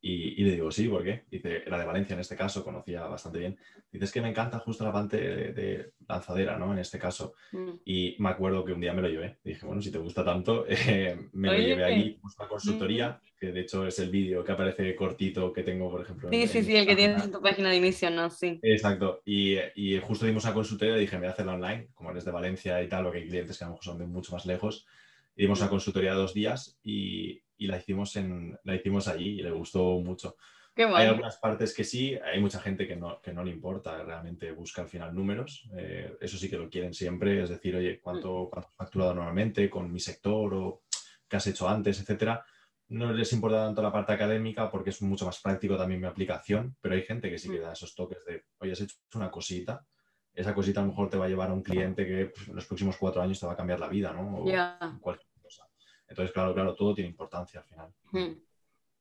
Y, 0.07 0.45
le 0.45 0.51
digo, 0.51 0.71
sí, 0.71 0.87
¿por 0.87 1.03
qué? 1.03 1.25
Dice, 1.31 1.63
era 1.65 1.79
de 1.79 1.87
Valencia 1.87 2.13
en 2.13 2.21
este 2.21 2.37
caso, 2.37 2.63
conocía 2.63 3.07
bastante 3.07 3.39
bien. 3.39 3.57
Dice, 3.91 4.05
es 4.05 4.13
que 4.13 4.21
me 4.21 4.29
encanta 4.29 4.59
justo 4.59 4.85
la 4.85 4.93
parte 4.93 5.17
de, 5.17 5.93
lanzadera, 6.07 6.59
¿no? 6.59 6.75
En 6.75 6.79
este 6.79 6.99
caso. 6.99 7.33
Mm. 7.53 7.71
Y 7.87 8.15
me 8.19 8.29
acuerdo 8.29 8.67
que 8.67 8.75
un 8.75 8.83
día 8.83 8.93
me 8.93 9.01
lo 9.01 9.09
llevé. 9.09 9.39
Dije, 9.43 9.65
bueno, 9.65 9.81
si 9.81 9.91
te 9.91 9.97
gusta 9.97 10.23
tanto, 10.23 10.67
eh, 10.69 11.17
me 11.33 11.49
lo 11.49 11.57
llevé 11.57 11.85
allí, 11.85 12.21
una 12.23 12.47
consultoría, 12.47 13.19
que 13.41 13.51
de 13.51 13.61
hecho 13.63 13.87
es 13.87 13.99
el 13.99 14.11
vídeo 14.11 14.45
que 14.45 14.53
aparece 14.53 14.95
cortito 14.95 15.51
que 15.55 15.63
tengo, 15.63 15.91
por 15.91 16.03
ejemplo. 16.03 16.29
Sí, 16.29 16.49
sí, 16.49 16.63
sí, 16.63 16.77
el 16.77 16.87
que 16.87 16.97
tienes 16.97 17.25
en 17.25 17.33
tu 17.33 17.41
página 17.41 17.71
de 17.71 17.77
inicio, 17.77 18.11
¿no? 18.11 18.29
Sí. 18.29 18.61
Exacto. 18.63 19.23
Y, 19.25 19.57
y 19.75 19.99
justo 20.01 20.27
dimos 20.27 20.45
una 20.45 20.53
consultoría 20.53 20.99
y 20.99 21.01
dije, 21.01 21.17
me 21.17 21.21
voy 21.21 21.29
a 21.29 21.33
hacerla 21.33 21.55
online, 21.55 21.89
como 21.95 22.11
eres 22.11 22.27
de 22.27 22.31
Valencia 22.31 22.83
y 22.83 22.91
tal, 22.91 23.07
o 23.07 23.11
que 23.11 23.21
hay 23.21 23.29
clientes 23.29 23.57
que 23.57 23.65
a 23.65 23.69
lo 23.69 23.73
mejor 23.73 23.85
son 23.85 23.99
de 23.99 24.05
mucho 24.05 24.33
más 24.33 24.45
lejos. 24.45 24.87
Y 25.35 25.43
dimos 25.45 25.61
una 25.61 25.69
mm. 25.69 25.71
consultoría 25.71 26.11
de 26.11 26.19
dos 26.19 26.35
días 26.35 26.79
y, 26.83 27.41
y 27.57 27.67
la 27.67 27.79
hicimos, 27.79 28.17
en, 28.17 28.59
la 28.65 28.75
hicimos 28.75 29.09
allí 29.09 29.41
y 29.41 29.43
le 29.43 29.51
gustó 29.51 30.01
mucho. 30.01 30.37
Hay 30.77 31.07
algunas 31.07 31.37
partes 31.37 31.73
que 31.73 31.85
sí, 31.85 32.17
hay 32.17 32.41
mucha 32.41 32.59
gente 32.59 32.87
que 32.87 32.97
no, 32.97 33.21
que 33.21 33.33
no 33.33 33.45
le 33.45 33.53
importa, 33.53 34.03
realmente 34.03 34.51
busca 34.51 34.83
al 34.83 34.89
final 34.89 35.15
números, 35.15 35.69
eh, 35.77 36.17
eso 36.21 36.37
sí 36.37 36.51
que 36.51 36.57
lo 36.57 36.69
quieren 36.69 36.93
siempre, 36.93 37.43
es 37.45 37.49
decir, 37.49 37.77
oye, 37.77 38.01
¿cuánto, 38.01 38.47
mm. 38.47 38.51
¿cuánto 38.51 38.69
has 38.69 38.77
facturado 38.77 39.15
normalmente 39.15 39.71
con 39.71 39.93
mi 39.93 40.01
sector 40.01 40.53
o 40.55 40.83
qué 41.29 41.37
has 41.37 41.47
hecho 41.47 41.69
antes, 41.69 42.01
etcétera? 42.01 42.45
No 42.89 43.13
les 43.13 43.33
importa 43.33 43.65
tanto 43.65 43.83
la 43.83 43.93
parte 43.93 44.13
académica 44.13 44.69
porque 44.69 44.91
es 44.91 45.01
mucho 45.01 45.27
más 45.27 45.41
práctico 45.41 45.77
también 45.77 46.01
mi 46.01 46.09
aplicación, 46.09 46.77
pero 46.81 46.97
hay 46.97 47.03
gente 47.03 47.31
que 47.31 47.39
sí 47.39 47.49
que 47.49 47.61
mm. 47.61 47.63
da 47.63 47.73
esos 47.73 47.95
toques 47.95 48.25
de, 48.25 48.45
oye, 48.59 48.73
has 48.73 48.81
hecho 48.81 48.97
una 49.15 49.31
cosita, 49.31 49.87
esa 50.35 50.55
cosita 50.55 50.81
a 50.81 50.83
lo 50.83 50.89
mejor 50.89 51.09
te 51.09 51.17
va 51.17 51.27
a 51.27 51.29
llevar 51.29 51.51
a 51.51 51.55
un 51.55 51.63
cliente 51.63 52.05
que 52.05 52.21
en 52.49 52.57
los 52.57 52.67
próximos 52.67 52.97
cuatro 52.97 53.23
años 53.23 53.39
te 53.39 53.47
va 53.47 53.53
a 53.53 53.57
cambiar 53.57 53.79
la 53.79 53.89
vida, 53.89 54.13
¿no? 54.13 54.39
O 54.39 55.17
entonces, 56.09 56.33
claro, 56.33 56.55
claro, 56.55 56.75
todo 56.75 56.95
tiene 56.95 57.11
importancia 57.11 57.61
al 57.61 57.67
final. 57.67 57.89
Hmm. 58.13 58.41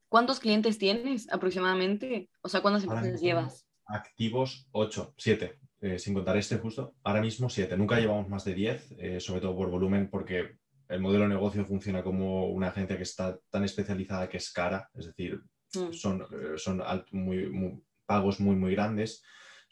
¿Cuántos 0.07 0.39
clientes 0.39 0.77
tienes 0.77 1.31
aproximadamente? 1.31 2.29
O 2.41 2.50
sea, 2.50 2.62
¿cuántas 2.62 2.83
empresas 2.83 3.19
llevas? 3.19 3.67
Activos 3.86 4.67
8, 4.72 5.15
7, 5.17 5.60
eh, 5.81 6.00
sin 6.00 6.13
contar 6.13 6.38
este 6.38 6.57
justo. 6.57 6.93
Ahora 7.03 7.22
mismo 7.22 7.50
7. 7.50 7.75
Nunca 7.77 8.00
llevamos 8.00 8.29
más 8.29 8.45
de 8.45 8.53
10, 8.53 8.91
eh, 8.98 9.19
sobre 9.19 9.41
todo 9.41 9.55
por 9.55 9.69
volumen, 9.69 10.10
porque 10.10 10.57
el 10.88 11.01
modelo 11.01 11.24
de 11.24 11.29
negocio 11.29 11.65
funciona 11.65 12.03
como 12.03 12.48
una 12.48 12.67
agencia 12.67 12.95
que 12.95 13.03
está 13.03 13.39
tan 13.50 13.63
especializada 13.63 14.29
que 14.29 14.38
es 14.38 14.51
cara, 14.51 14.89
es 14.93 15.07
decir, 15.07 15.41
hmm. 15.74 15.91
son, 15.91 16.22
eh, 16.22 16.57
son 16.57 16.83
muy, 17.12 17.81
pagos 18.05 18.39
muy, 18.39 18.55
muy 18.55 18.74
grandes, 18.74 19.24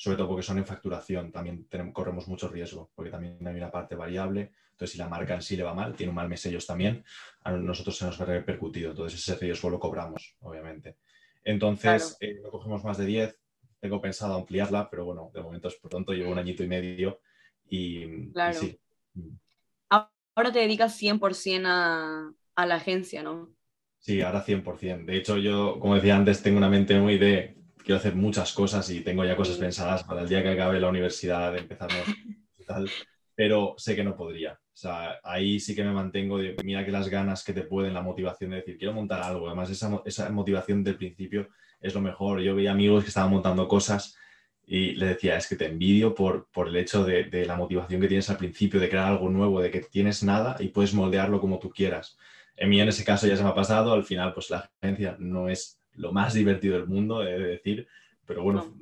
sobre 0.01 0.17
todo 0.17 0.29
porque 0.29 0.43
son 0.43 0.57
en 0.57 0.65
facturación. 0.65 1.31
También 1.31 1.67
corremos 1.93 2.27
mucho 2.27 2.49
riesgo, 2.49 2.89
porque 2.95 3.11
también 3.11 3.37
hay 3.45 3.55
una 3.55 3.69
parte 3.69 3.95
variable 3.95 4.51
entonces, 4.81 4.93
si 4.93 4.97
la 4.97 5.09
marca 5.09 5.35
en 5.35 5.43
sí 5.43 5.55
le 5.55 5.61
va 5.61 5.75
mal, 5.75 5.95
tiene 5.95 6.09
un 6.09 6.15
mal 6.15 6.27
mes 6.27 6.43
ellos 6.47 6.65
también, 6.65 7.05
a 7.43 7.51
nosotros 7.51 7.95
se 7.95 8.03
nos 8.03 8.17
ve 8.17 8.25
repercutido. 8.25 8.89
Entonces, 8.89 9.19
ese 9.19 9.35
riesgo 9.35 9.69
lo 9.69 9.79
cobramos, 9.79 10.35
obviamente. 10.39 10.97
Entonces, 11.43 12.17
eh, 12.19 12.39
no 12.41 12.49
cogemos 12.49 12.83
más 12.83 12.97
de 12.97 13.05
10. 13.05 13.39
Tengo 13.79 14.01
pensado 14.01 14.33
ampliarla, 14.33 14.89
pero 14.89 15.05
bueno, 15.05 15.29
de 15.35 15.43
momento 15.43 15.67
es 15.67 15.75
pronto, 15.75 16.13
llevo 16.13 16.31
un 16.31 16.39
añito 16.39 16.63
y 16.63 16.67
medio 16.67 17.19
y, 17.69 18.31
claro. 18.31 18.59
sí. 18.59 18.79
Ahora 19.89 20.51
te 20.51 20.59
dedicas 20.59 20.99
100% 20.99 21.63
a, 21.67 22.33
a 22.55 22.65
la 22.65 22.75
agencia, 22.75 23.21
¿no? 23.21 23.51
Sí, 23.99 24.21
ahora 24.21 24.43
100%. 24.43 25.05
De 25.05 25.15
hecho, 25.15 25.37
yo, 25.37 25.79
como 25.79 25.93
decía 25.93 26.15
antes, 26.15 26.41
tengo 26.41 26.57
una 26.57 26.69
mente 26.69 26.99
muy 26.99 27.19
de 27.19 27.55
quiero 27.83 27.97
hacer 27.97 28.15
muchas 28.15 28.53
cosas 28.53 28.89
y 28.89 29.01
tengo 29.01 29.25
ya 29.25 29.35
cosas 29.35 29.57
pensadas 29.57 30.03
para 30.03 30.21
el 30.21 30.29
día 30.29 30.41
que 30.41 30.49
acabe 30.49 30.79
la 30.79 30.89
universidad, 30.89 31.51
de 31.53 31.59
empezar 31.59 31.89
y 32.57 32.65
tal, 32.65 32.89
pero 33.35 33.75
sé 33.77 33.95
que 33.95 34.03
no 34.03 34.15
podría. 34.15 34.53
O 34.53 34.77
sea, 34.81 35.19
ahí 35.23 35.59
sí 35.59 35.75
que 35.75 35.83
me 35.83 35.91
mantengo 35.91 36.37
de, 36.37 36.55
mira 36.63 36.85
que 36.85 36.91
las 36.91 37.09
ganas 37.09 37.43
que 37.43 37.53
te 37.53 37.63
pueden, 37.63 37.93
la 37.93 38.01
motivación 38.01 38.51
de 38.51 38.57
decir, 38.57 38.77
quiero 38.77 38.93
montar 38.93 39.21
algo. 39.21 39.47
Además, 39.47 39.69
esa, 39.69 40.01
esa 40.05 40.29
motivación 40.29 40.83
del 40.83 40.97
principio 40.97 41.49
es 41.79 41.93
lo 41.93 42.01
mejor. 42.01 42.41
Yo 42.41 42.55
veía 42.55 42.71
amigos 42.71 43.03
que 43.03 43.09
estaban 43.09 43.31
montando 43.31 43.67
cosas 43.67 44.15
y 44.65 44.93
le 44.93 45.07
decía, 45.07 45.37
es 45.37 45.47
que 45.47 45.55
te 45.55 45.65
envidio 45.65 46.15
por, 46.15 46.47
por 46.51 46.67
el 46.67 46.75
hecho 46.77 47.03
de, 47.03 47.25
de, 47.25 47.45
la 47.45 47.55
motivación 47.55 47.99
que 47.99 48.07
tienes 48.07 48.29
al 48.29 48.37
principio, 48.37 48.79
de 48.79 48.89
crear 48.89 49.07
algo 49.07 49.29
nuevo, 49.29 49.61
de 49.61 49.69
que 49.69 49.81
tienes 49.81 50.23
nada 50.23 50.55
y 50.59 50.69
puedes 50.69 50.93
moldearlo 50.93 51.41
como 51.41 51.59
tú 51.59 51.69
quieras. 51.69 52.17
En 52.55 52.69
mí, 52.69 52.79
en 52.79 52.87
ese 52.87 53.03
caso, 53.03 53.27
ya 53.27 53.35
se 53.35 53.43
me 53.43 53.49
ha 53.49 53.55
pasado. 53.55 53.91
Al 53.93 54.03
final, 54.03 54.33
pues 54.33 54.49
la 54.49 54.69
agencia 54.81 55.15
no 55.19 55.49
es 55.49 55.80
lo 55.93 56.11
más 56.11 56.33
divertido 56.33 56.77
del 56.77 56.87
mundo, 56.87 57.23
he 57.23 57.37
de 57.37 57.47
decir, 57.47 57.87
pero 58.25 58.43
bueno, 58.43 58.73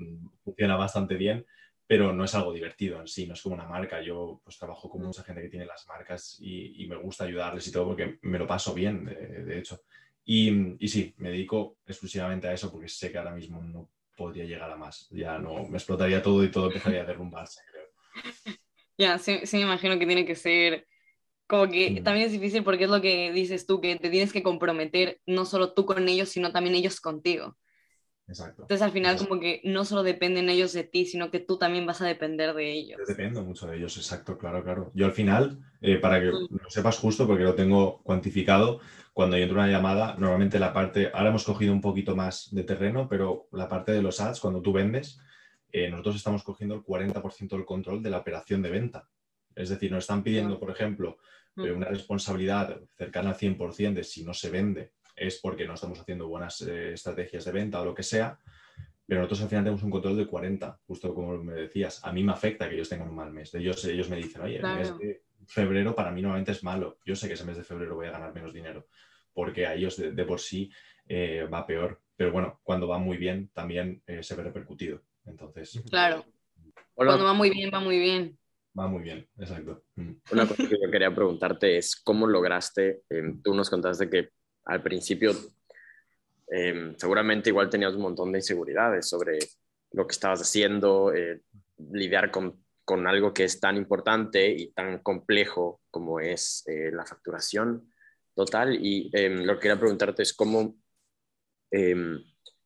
funciona 0.43 0.76
bastante 0.76 1.15
bien 1.15 1.45
pero 1.89 2.13
no 2.13 2.24
es 2.24 2.36
algo 2.36 2.54
divertido 2.54 3.02
en 3.02 3.08
sí, 3.08 3.26
no 3.26 3.34
es 3.34 3.41
como 3.41 3.56
una 3.56 3.65
marca. 3.65 4.00
Yo 4.00 4.39
pues 4.43 4.60
trabajo 4.60 4.88
con 4.91 5.02
mucha 5.02 5.24
gente 5.24 5.41
que 5.41 5.50
tiene 5.50 5.65
las 5.65 5.88
marcas 5.88 6.38
y, 6.39 6.86
me 6.88 6.95
gusta 6.98 7.24
ayudarles 7.24 7.67
y 7.67 7.72
todo 7.72 7.88
porque 7.88 8.19
me 8.22 8.38
lo 8.38 8.45
paso 8.45 8.76
bien, 8.76 9.06
de, 9.06 9.58
hecho. 9.58 9.82
Y, 10.24 10.76
y, 10.78 10.88
sí, 10.88 11.15
me 11.17 11.32
dedico 11.32 11.78
exclusivamente 11.88 12.48
a 12.48 12.54
eso 12.54 12.72
porque 12.72 12.88
sé 12.88 13.12
que 13.12 13.17
ahora 13.17 13.34
mismo 13.34 13.63
no 13.63 13.89
podría 14.15 14.45
llegar 14.45 14.69
a 14.69 14.76
más. 14.76 15.10
Ya 15.10 15.39
no, 15.39 15.63
me 15.67 15.78
explotaría 15.80 16.22
todo 16.22 16.43
y 16.43 16.52
todo 16.52 16.67
empezaría 16.67 17.02
a 17.02 17.06
derrumbarse, 17.06 17.62
creo. 17.72 17.88
Ya, 18.95 19.17
sí, 19.17 19.39
sí 19.45 19.58
me 19.58 19.63
imagino 19.63 19.98
que 19.98 20.06
tiene 20.06 20.26
que 20.26 20.36
ser 20.36 20.86
como 21.50 21.68
que 21.68 22.00
también 22.04 22.28
es 22.28 22.32
difícil 22.32 22.64
porque 22.64 22.84
es 22.84 22.92
lo 22.92 23.02
que 23.02 23.32
dices 23.32 23.66
tú, 23.66 23.82
que 23.82 23.96
te 23.96 24.12
tienes 24.12 24.32
que 24.32 24.44
comprometer 24.44 25.20
no 25.26 25.46
solo 25.46 25.74
tú 25.74 25.84
con 25.84 26.08
ellos, 26.08 26.30
sino 26.30 26.52
también 26.52 26.76
ellos 26.76 27.02
contigo. 27.02 27.58
Exacto. 28.28 28.62
Entonces 28.62 28.84
al 28.84 28.92
final 28.92 29.18
como 29.18 29.40
que 29.40 29.60
no 29.64 29.84
solo 29.84 30.04
dependen 30.04 30.48
ellos 30.50 30.74
de 30.74 30.84
ti, 30.84 31.08
sino 31.08 31.32
que 31.32 31.40
tú 31.40 31.58
también 31.58 31.88
vas 31.88 32.02
a 32.02 32.06
depender 32.06 32.54
de 32.54 32.72
ellos. 32.72 33.00
Dependo 33.08 33.44
mucho 33.44 33.66
de 33.66 33.78
ellos, 33.78 33.98
exacto, 33.98 34.38
claro, 34.38 34.64
claro. 34.64 34.92
Yo 34.94 35.08
al 35.08 35.12
final, 35.12 35.60
eh, 35.82 35.96
para 35.96 36.20
que 36.20 36.28
lo 36.28 36.70
sepas 36.70 37.00
justo, 37.00 37.26
porque 37.26 37.44
lo 37.44 37.56
tengo 37.56 38.04
cuantificado, 38.04 38.80
cuando 39.12 39.36
yo 39.36 39.42
entro 39.42 39.58
una 39.58 39.72
llamada, 39.72 40.18
normalmente 40.20 40.60
la 40.60 40.72
parte, 40.72 41.10
ahora 41.12 41.30
hemos 41.30 41.46
cogido 41.46 41.74
un 41.74 41.82
poquito 41.82 42.16
más 42.16 42.54
de 42.54 42.64
terreno, 42.64 43.10
pero 43.10 43.48
la 43.54 43.68
parte 43.68 43.92
de 43.92 44.04
los 44.04 44.22
ads, 44.22 44.40
cuando 44.40 44.62
tú 44.62 44.72
vendes, 44.72 45.20
eh, 45.72 45.90
nosotros 45.90 46.16
estamos 46.16 46.44
cogiendo 46.44 46.76
el 46.76 46.84
40% 46.84 47.50
del 47.50 47.66
control 47.66 48.04
de 48.04 48.12
la 48.12 48.20
operación 48.20 48.62
de 48.62 48.70
venta. 48.70 49.10
Es 49.56 49.70
decir, 49.70 49.92
nos 49.92 50.04
están 50.04 50.22
pidiendo, 50.22 50.60
por 50.60 50.70
ejemplo, 50.70 51.18
eh, 51.65 51.72
una 51.72 51.88
responsabilidad 51.88 52.80
cercana 52.98 53.30
al 53.30 53.36
100% 53.36 53.93
de 53.93 54.04
si 54.04 54.24
no 54.24 54.34
se 54.34 54.50
vende 54.50 54.91
es 55.15 55.39
porque 55.39 55.67
no 55.67 55.74
estamos 55.74 56.00
haciendo 56.00 56.28
buenas 56.28 56.62
eh, 56.62 56.93
estrategias 56.93 57.45
de 57.45 57.52
venta 57.52 57.82
o 57.82 57.86
lo 57.86 57.93
que 57.93 58.04
sea, 58.04 58.39
pero 59.06 59.22
nosotros 59.22 59.41
al 59.41 59.50
final 59.50 59.63
tenemos 59.63 59.84
un 59.84 59.89
control 59.91 60.17
de 60.17 60.28
40, 60.28 60.80
justo 60.86 61.13
como 61.13 61.38
me 61.43 61.54
decías. 61.54 62.00
A 62.06 62.13
mí 62.13 62.24
me 62.24 62.32
afecta 62.32 62.69
que 62.69 62.76
ellos 62.76 62.89
tengan 62.89 63.10
un 63.10 63.15
mal 63.15 63.32
mes. 63.32 63.54
Ellos, 63.56 63.84
ellos 63.86 64.10
me 64.10 64.17
dicen, 64.17 64.41
oye, 64.41 64.58
el 64.58 64.63
mes 64.63 64.98
de 64.98 65.24
febrero 65.48 65.95
para 65.95 66.12
mí 66.12 66.22
normalmente 66.22 66.52
es 66.52 66.63
malo. 66.63 67.00
Yo 67.06 67.15
sé 67.15 67.28
que 67.28 67.34
ese 67.34 67.43
mes 67.43 67.58
de 67.58 67.63
febrero 67.63 67.95
voy 67.95 68.08
a 68.08 68.12
ganar 68.12 68.34
menos 68.34 68.54
dinero, 68.54 68.88
porque 69.34 69.65
a 69.65 69.74
ellos 69.74 69.98
de, 69.98 70.26
por 70.26 70.39
sí 70.39 70.72
eh, 71.08 71.48
va 71.52 71.65
peor. 71.65 72.02
Pero 72.15 72.32
bueno, 72.32 72.60
cuando 72.63 72.88
va 72.88 72.98
muy 72.98 73.17
bien 73.17 73.50
también 73.54 74.02
eh, 74.08 74.24
se 74.24 74.36
ve 74.36 74.43
repercutido. 74.43 75.02
Entonces. 75.26 75.82
Claro. 75.89 76.24
Cuando 76.93 77.26
va 77.26 77.34
muy 77.34 77.50
bien, 77.50 77.72
va 77.74 77.80
muy 77.80 77.98
bien. 77.98 78.38
Muy 78.88 79.04
bien, 79.04 79.28
exacto. 79.38 79.84
Una 80.32 80.48
cosa 80.48 80.68
que 80.68 80.80
yo 80.82 80.89
quería 80.89 81.13
preguntarte 81.13 81.78
es, 81.78 81.96
¿cómo 81.98 82.26
lograste, 82.28 83.04
tú 83.44 83.54
nos 83.54 83.70
contaste 83.70 84.10
que 84.10 84.30
al 84.65 84.82
principio 84.82 85.34
em, 86.48 86.96
seguramente 86.98 87.50
igual 87.50 87.70
tenías 87.70 87.94
un 87.94 88.02
montón 88.02 88.32
de 88.32 88.39
inseguridades 88.39 89.08
sobre 89.08 89.39
lo 89.92 90.08
que 90.08 90.13
estabas 90.13 90.42
haciendo, 90.42 91.13
eh, 91.13 91.42
lidiar 91.92 92.32
con, 92.32 92.63
con, 92.86 93.08
algo 93.08 93.34
que 93.34 93.44
es 93.44 93.60
tan 93.60 93.76
importante 93.76 94.50
y 94.50 94.72
tan 94.72 95.00
complejo 95.00 95.82
como 95.92 96.20
es 96.20 96.63
eh, 96.68 96.92
la 96.92 97.06
facturación 97.06 97.92
total. 98.36 98.76
Y 98.76 99.10
em, 99.13 99.44
lo 99.44 99.56
que 99.56 99.62
quería 99.62 99.80
preguntarte 99.80 100.24
es 100.24 100.34
cómo, 100.34 100.76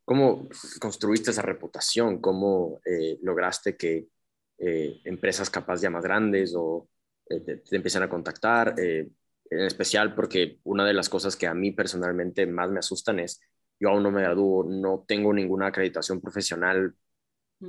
cómo 0.05 0.49
construiste 0.79 1.31
esa 1.31 1.41
reputación, 1.41 2.21
cómo 2.21 2.81
eh, 2.85 3.17
lograste 3.21 3.75
que 3.75 4.07
empresas 4.57 5.49
capaz 5.49 5.81
ya 5.81 5.89
más 5.89 6.03
grandes 6.03 6.53
o 6.55 6.87
te, 7.25 7.57
te, 7.57 7.75
empiezan 7.75 8.03
a 8.03 8.09
contactar, 8.09 8.75
en 8.77 9.13
especial 9.49 10.15
porque 10.15 10.59
una 10.63 10.85
de 10.85 10.93
las 10.93 11.09
cosas 11.09 11.35
que 11.35 11.47
a 11.47 11.53
mí 11.53 11.71
personalmente 11.71 12.45
más 12.47 12.69
me 12.69 12.79
asustan 12.79 13.19
es, 13.19 13.41
yo 13.79 13.89
aún 13.89 14.03
no 14.03 14.11
me 14.11 14.21
gradúo, 14.21 14.63
no 14.63 15.03
tengo 15.07 15.33
ninguna 15.33 15.67
acreditación 15.67 16.21
profesional, 16.21 16.95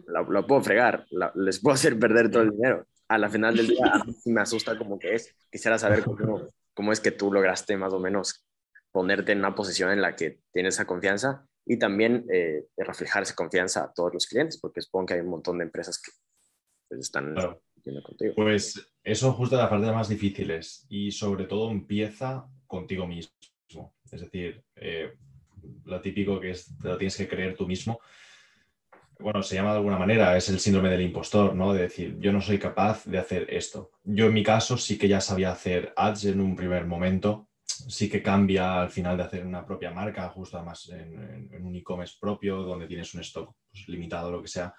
la, 0.07 0.47
puedo 0.47 0.63
fregar, 0.63 1.07
les 1.35 1.61
puedo 1.61 1.75
hacer 1.75 1.99
perder 1.99 2.31
todo 2.31 2.43
el 2.43 2.51
dinero. 2.51 2.87
A 3.09 3.19
la 3.19 3.29
final 3.29 3.57
del 3.57 3.69
día, 3.69 3.93
me 4.25 4.41
asusta 4.41 4.77
como 4.79 4.99
que 4.99 5.15
es. 5.15 5.35
Quisiera 5.51 5.79
saber 5.79 6.05
cómo, 6.05 6.49
cómo 6.73 6.93
es 6.93 7.01
que 7.01 7.11
tú 7.11 7.33
lograste 7.33 7.77
más 7.77 7.93
o 7.93 8.01
menos 8.01 8.45
ponerte 8.91 9.33
en 9.33 9.39
una 9.39 9.55
posición 9.55 9.91
en 9.91 10.01
la 10.01 10.15
que 10.15 10.41
tienes 10.53 10.75
esa 10.75 10.87
confianza 10.87 11.47
y 11.67 11.79
también 11.79 12.27
eh, 12.33 12.67
reflejar 12.77 13.23
esa 13.23 13.35
confianza 13.35 13.85
a 13.85 13.93
todos 13.93 14.13
los 14.15 14.27
clientes, 14.27 14.59
porque 14.61 14.81
supongo 14.81 15.07
que 15.07 15.15
hay 15.15 15.21
un 15.21 15.31
montón 15.31 15.59
de 15.59 15.65
empresas 15.65 16.01
que 16.01 16.13
pues, 16.97 17.07
están 17.07 17.35
contigo. 18.03 18.35
Pues 18.35 18.93
eso 19.03 19.33
justo 19.33 19.57
la 19.57 19.69
parte 19.69 19.91
más 19.93 20.09
difíciles 20.09 20.87
y 20.89 21.11
sobre 21.11 21.45
todo 21.45 21.71
empieza 21.71 22.47
contigo 22.67 23.07
mismo. 23.07 23.95
Es 24.11 24.21
decir, 24.21 24.63
eh, 24.77 25.15
lo 25.85 26.01
típico 26.01 26.41
que 26.41 26.51
es, 26.51 26.77
te 26.81 26.89
lo 26.89 26.97
tienes 26.97 27.17
que 27.17 27.29
creer 27.29 27.57
tú 27.57 27.67
mismo. 27.67 28.01
bueno, 29.19 29.43
se 29.43 29.55
llama 29.55 29.71
de 29.71 29.77
alguna 29.77 29.99
manera, 29.99 30.37
es 30.37 30.49
el 30.49 30.59
síndrome 30.59 30.91
del 30.91 31.03
impostor, 31.03 31.55
¿no? 31.55 31.73
De 31.73 31.83
decir, 31.83 32.19
yo 32.19 32.33
no 32.33 32.41
soy 32.41 32.59
capaz 32.59 33.05
de 33.07 33.19
hacer 33.19 33.47
esto. 33.49 33.93
Yo 34.03 34.27
en 34.27 34.35
mi 34.35 34.43
caso 34.43 34.77
sí 34.77 34.99
que 34.99 35.09
ya 35.09 35.21
sabía 35.21 35.53
hacer 35.53 35.93
ads 35.97 36.27
en 36.27 36.41
un 36.41 36.57
primer 36.57 36.87
momento, 36.87 37.49
sí 37.65 38.09
que 38.09 38.23
cambia 38.23 38.83
al 38.83 38.91
final 38.91 39.17
de 39.17 39.23
hacer 39.23 39.47
una 39.47 39.65
propia 39.65 39.91
marca, 39.91 40.29
justo 40.29 40.57
además 40.57 40.89
en, 40.89 41.65
un 41.65 41.75
e-commerce 41.75 42.17
propio, 42.21 42.63
donde 42.63 42.87
tienes 42.87 43.15
un 43.15 43.21
stock 43.21 43.55
pues, 43.71 43.89
limitado, 43.89 44.31
lo 44.31 44.43
que 44.43 44.49
sea. 44.49 44.75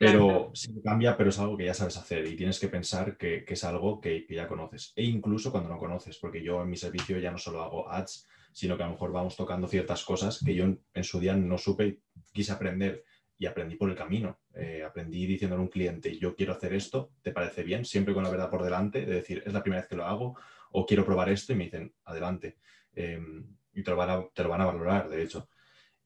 Pero 0.00 0.50
sí 0.54 0.80
cambia, 0.82 1.14
pero 1.14 1.28
es 1.28 1.38
algo 1.38 1.58
que 1.58 1.66
ya 1.66 1.74
sabes 1.74 1.98
hacer 1.98 2.26
y 2.26 2.34
tienes 2.34 2.58
que 2.58 2.68
pensar 2.68 3.18
que, 3.18 3.44
es 3.46 3.64
algo 3.64 4.00
que, 4.00 4.26
ya 4.30 4.48
conoces. 4.48 4.94
E 4.96 5.04
incluso 5.04 5.52
cuando 5.52 5.68
no 5.68 5.78
conoces, 5.78 6.16
porque 6.16 6.42
yo 6.42 6.62
en 6.62 6.70
mi 6.70 6.78
servicio 6.78 7.18
ya 7.18 7.30
no 7.30 7.36
solo 7.36 7.62
hago 7.62 7.86
ads, 7.92 8.26
sino 8.50 8.78
que 8.78 8.82
a 8.82 8.86
lo 8.86 8.92
mejor 8.92 9.12
vamos 9.12 9.36
tocando 9.36 9.68
ciertas 9.68 10.02
cosas 10.02 10.42
que 10.42 10.54
yo 10.54 10.64
en, 10.64 11.04
su 11.04 11.20
día 11.20 11.36
no 11.36 11.58
supe 11.58 11.86
y 11.86 12.00
quise 12.32 12.52
aprender 12.52 13.04
y 13.36 13.44
aprendí 13.44 13.76
por 13.76 13.90
el 13.90 13.94
camino. 13.96 14.40
Eh, 14.54 14.82
aprendí 14.82 15.26
diciéndole 15.26 15.60
a 15.60 15.64
un 15.64 15.70
cliente, 15.70 16.16
yo 16.16 16.34
quiero 16.34 16.54
hacer 16.54 16.72
esto, 16.72 17.12
¿te 17.20 17.32
parece 17.32 17.62
bien? 17.62 17.84
Siempre 17.84 18.14
con 18.14 18.24
la 18.24 18.30
verdad 18.30 18.48
por 18.48 18.62
delante, 18.62 19.04
de 19.04 19.16
decir, 19.16 19.42
es 19.44 19.52
la 19.52 19.62
primera 19.62 19.82
vez 19.82 19.88
que 19.90 19.96
lo 19.96 20.06
hago 20.06 20.34
o 20.70 20.86
quiero 20.86 21.04
probar 21.04 21.28
esto 21.28 21.52
y 21.52 21.56
me 21.56 21.64
dicen, 21.64 21.92
adelante. 22.04 22.56
Em, 22.94 23.54
y 23.74 23.82
te 23.82 23.90
lo, 23.90 23.98
van 23.98 24.08
a, 24.08 24.14
a, 24.14 24.66
valorar, 24.66 25.10
de 25.10 25.22
hecho. 25.22 25.50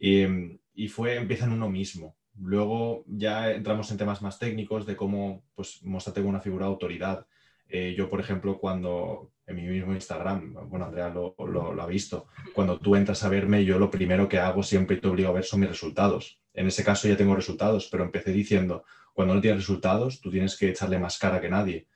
Y, 0.00 0.24
y 0.74 0.88
fue, 0.88 1.14
empieza 1.14 1.44
en 1.44 1.52
uno 1.52 1.70
mismo. 1.70 2.16
Luego 2.40 3.04
ya 3.06 3.52
entramos 3.52 3.90
en 3.90 3.98
temas 3.98 4.22
más 4.22 4.38
técnicos 4.38 4.86
de 4.86 4.96
cómo, 4.96 5.44
pues, 5.54 5.82
mostrarte 5.82 6.20
una 6.20 6.40
figura 6.40 6.66
de 6.66 6.72
autoridad. 6.72 7.26
Eh, 7.68 7.94
yo, 7.96 8.10
por 8.10 8.20
ejemplo, 8.20 8.58
cuando 8.58 9.30
en 9.46 9.56
mi 9.56 9.62
mismo 9.62 9.92
Instagram, 9.92 10.54
bueno, 10.68 10.86
Andrea 10.86 11.10
lo, 11.10 11.34
ha 11.80 11.86
visto, 11.86 12.28
cuando 12.54 12.78
tú 12.78 12.96
entras 12.96 13.22
a 13.24 13.28
verme, 13.28 13.64
yo 13.64 13.78
lo 13.78 13.90
primero 13.90 14.28
que 14.28 14.38
hago 14.38 14.62
siempre 14.62 14.96
y 14.96 15.00
te 15.00 15.08
obligo 15.08 15.28
a 15.28 15.32
ver 15.32 15.44
son 15.44 15.60
mis 15.60 15.68
resultados. 15.68 16.40
En 16.54 16.66
ese 16.66 16.84
caso 16.84 17.08
ya 17.08 17.16
tengo 17.16 17.36
resultados, 17.36 17.88
pero 17.90 18.04
empecé 18.04 18.32
diciendo, 18.32 18.84
cuando 19.12 19.34
no 19.34 19.40
tienes 19.40 19.60
resultados, 19.60 20.20
tú 20.20 20.30
tienes 20.30 20.56
que 20.56 20.70
echarle 20.70 20.98
más 20.98 21.18
cara 21.18 21.40
que 21.40 21.50
nadie. 21.50 21.86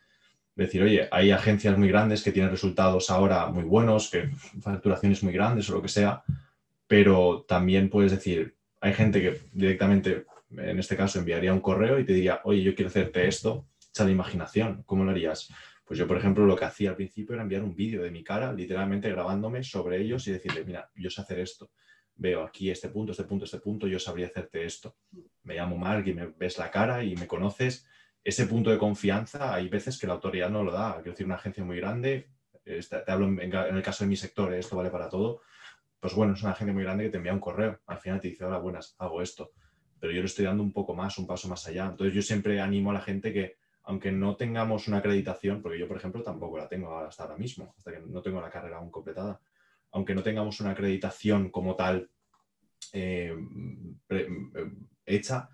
Decir, 0.54 0.82
oye, 0.82 1.08
hay 1.10 1.30
agencias 1.30 1.78
muy 1.78 1.88
grandes 1.88 2.22
que 2.22 2.32
tienen 2.32 2.50
resultados 2.50 3.10
ahora 3.10 3.46
muy 3.46 3.64
buenos, 3.64 4.10
que 4.10 4.28
facturaciones 4.60 5.22
muy 5.22 5.32
grandes 5.32 5.70
o 5.70 5.74
lo 5.74 5.82
que 5.82 5.88
sea, 5.88 6.22
pero 6.86 7.44
también 7.48 7.88
puedes 7.88 8.10
decir, 8.10 8.56
hay 8.80 8.92
gente 8.92 9.20
que 9.20 9.40
directamente, 9.52 10.24
en 10.50 10.78
este 10.78 10.96
caso, 10.96 11.18
enviaría 11.18 11.52
un 11.52 11.60
correo 11.60 11.98
y 11.98 12.04
te 12.04 12.12
diría, 12.12 12.40
oye, 12.44 12.62
yo 12.62 12.74
quiero 12.74 12.88
hacerte 12.88 13.26
esto, 13.26 13.68
echa 13.90 14.04
la 14.04 14.10
imaginación, 14.10 14.82
¿cómo 14.86 15.04
lo 15.04 15.10
harías? 15.10 15.48
Pues 15.84 15.98
yo, 15.98 16.06
por 16.06 16.18
ejemplo, 16.18 16.44
lo 16.44 16.54
que 16.54 16.66
hacía 16.66 16.90
al 16.90 16.96
principio 16.96 17.34
era 17.34 17.42
enviar 17.42 17.62
un 17.62 17.74
vídeo 17.74 18.02
de 18.02 18.10
mi 18.10 18.22
cara, 18.22 18.52
literalmente 18.52 19.10
grabándome 19.10 19.62
sobre 19.62 19.98
ellos 19.98 20.26
y 20.28 20.32
decirle, 20.32 20.64
mira, 20.64 20.90
yo 20.94 21.08
sé 21.08 21.22
hacer 21.22 21.38
esto. 21.38 21.70
Veo 22.14 22.42
aquí 22.42 22.70
este 22.70 22.88
punto, 22.88 23.12
este 23.12 23.24
punto, 23.24 23.46
este 23.46 23.58
punto, 23.58 23.86
yo 23.86 23.98
sabría 23.98 24.26
hacerte 24.26 24.64
esto. 24.66 24.96
Me 25.44 25.54
llamo 25.54 25.78
Mark 25.78 26.06
y 26.06 26.12
me 26.12 26.26
ves 26.26 26.58
la 26.58 26.70
cara 26.70 27.02
y 27.02 27.16
me 27.16 27.26
conoces. 27.26 27.86
Ese 28.22 28.46
punto 28.46 28.70
de 28.70 28.76
confianza, 28.76 29.54
hay 29.54 29.68
veces 29.68 29.98
que 29.98 30.06
la 30.06 30.14
autoridad 30.14 30.50
no 30.50 30.62
lo 30.62 30.72
da. 30.72 30.96
Quiero 30.96 31.12
decir, 31.12 31.24
una 31.24 31.36
agencia 31.36 31.64
muy 31.64 31.78
grande, 31.78 32.28
te 32.64 33.10
hablo 33.10 33.26
en, 33.40 33.54
el 33.54 33.82
caso 33.82 34.04
de 34.04 34.08
mi 34.08 34.16
sector, 34.16 34.52
esto 34.52 34.76
vale 34.76 34.90
para 34.90 35.08
todo. 35.08 35.40
Pues 36.00 36.14
bueno, 36.14 36.34
es 36.34 36.42
una 36.42 36.52
agencia 36.52 36.74
muy 36.74 36.82
grande 36.82 37.04
que 37.04 37.10
te 37.10 37.16
envía 37.16 37.32
un 37.32 37.40
correo. 37.40 37.80
Al 37.86 37.98
final 37.98 38.20
te 38.20 38.28
dice, 38.28 38.44
hola, 38.44 38.58
buenas, 38.58 38.94
hago 38.98 39.22
esto. 39.22 39.52
Pero 40.00 40.12
yo 40.12 40.20
le 40.20 40.26
estoy 40.26 40.44
dando 40.44 40.62
un 40.62 40.72
poco 40.72 40.94
más, 40.94 41.18
un 41.18 41.26
paso 41.26 41.48
más 41.48 41.66
allá. 41.66 41.86
Entonces 41.86 42.14
yo 42.14 42.22
siempre 42.22 42.60
animo 42.60 42.90
a 42.90 42.94
la 42.94 43.00
gente 43.00 43.32
que 43.32 43.56
aunque 43.88 44.12
no 44.12 44.36
tengamos 44.36 44.86
una 44.86 44.98
acreditación, 44.98 45.62
porque 45.62 45.78
yo, 45.78 45.88
por 45.88 45.96
ejemplo, 45.96 46.22
tampoco 46.22 46.58
la 46.58 46.68
tengo 46.68 46.94
hasta 46.98 47.22
ahora 47.22 47.38
mismo, 47.38 47.74
hasta 47.78 47.92
que 47.92 48.00
no 48.00 48.20
tengo 48.20 48.38
la 48.38 48.50
carrera 48.50 48.76
aún 48.76 48.90
completada, 48.90 49.40
aunque 49.92 50.14
no 50.14 50.22
tengamos 50.22 50.60
una 50.60 50.72
acreditación 50.72 51.48
como 51.48 51.74
tal 51.74 52.10
eh, 52.92 53.34
eh, 54.10 54.28
hecha, 55.06 55.48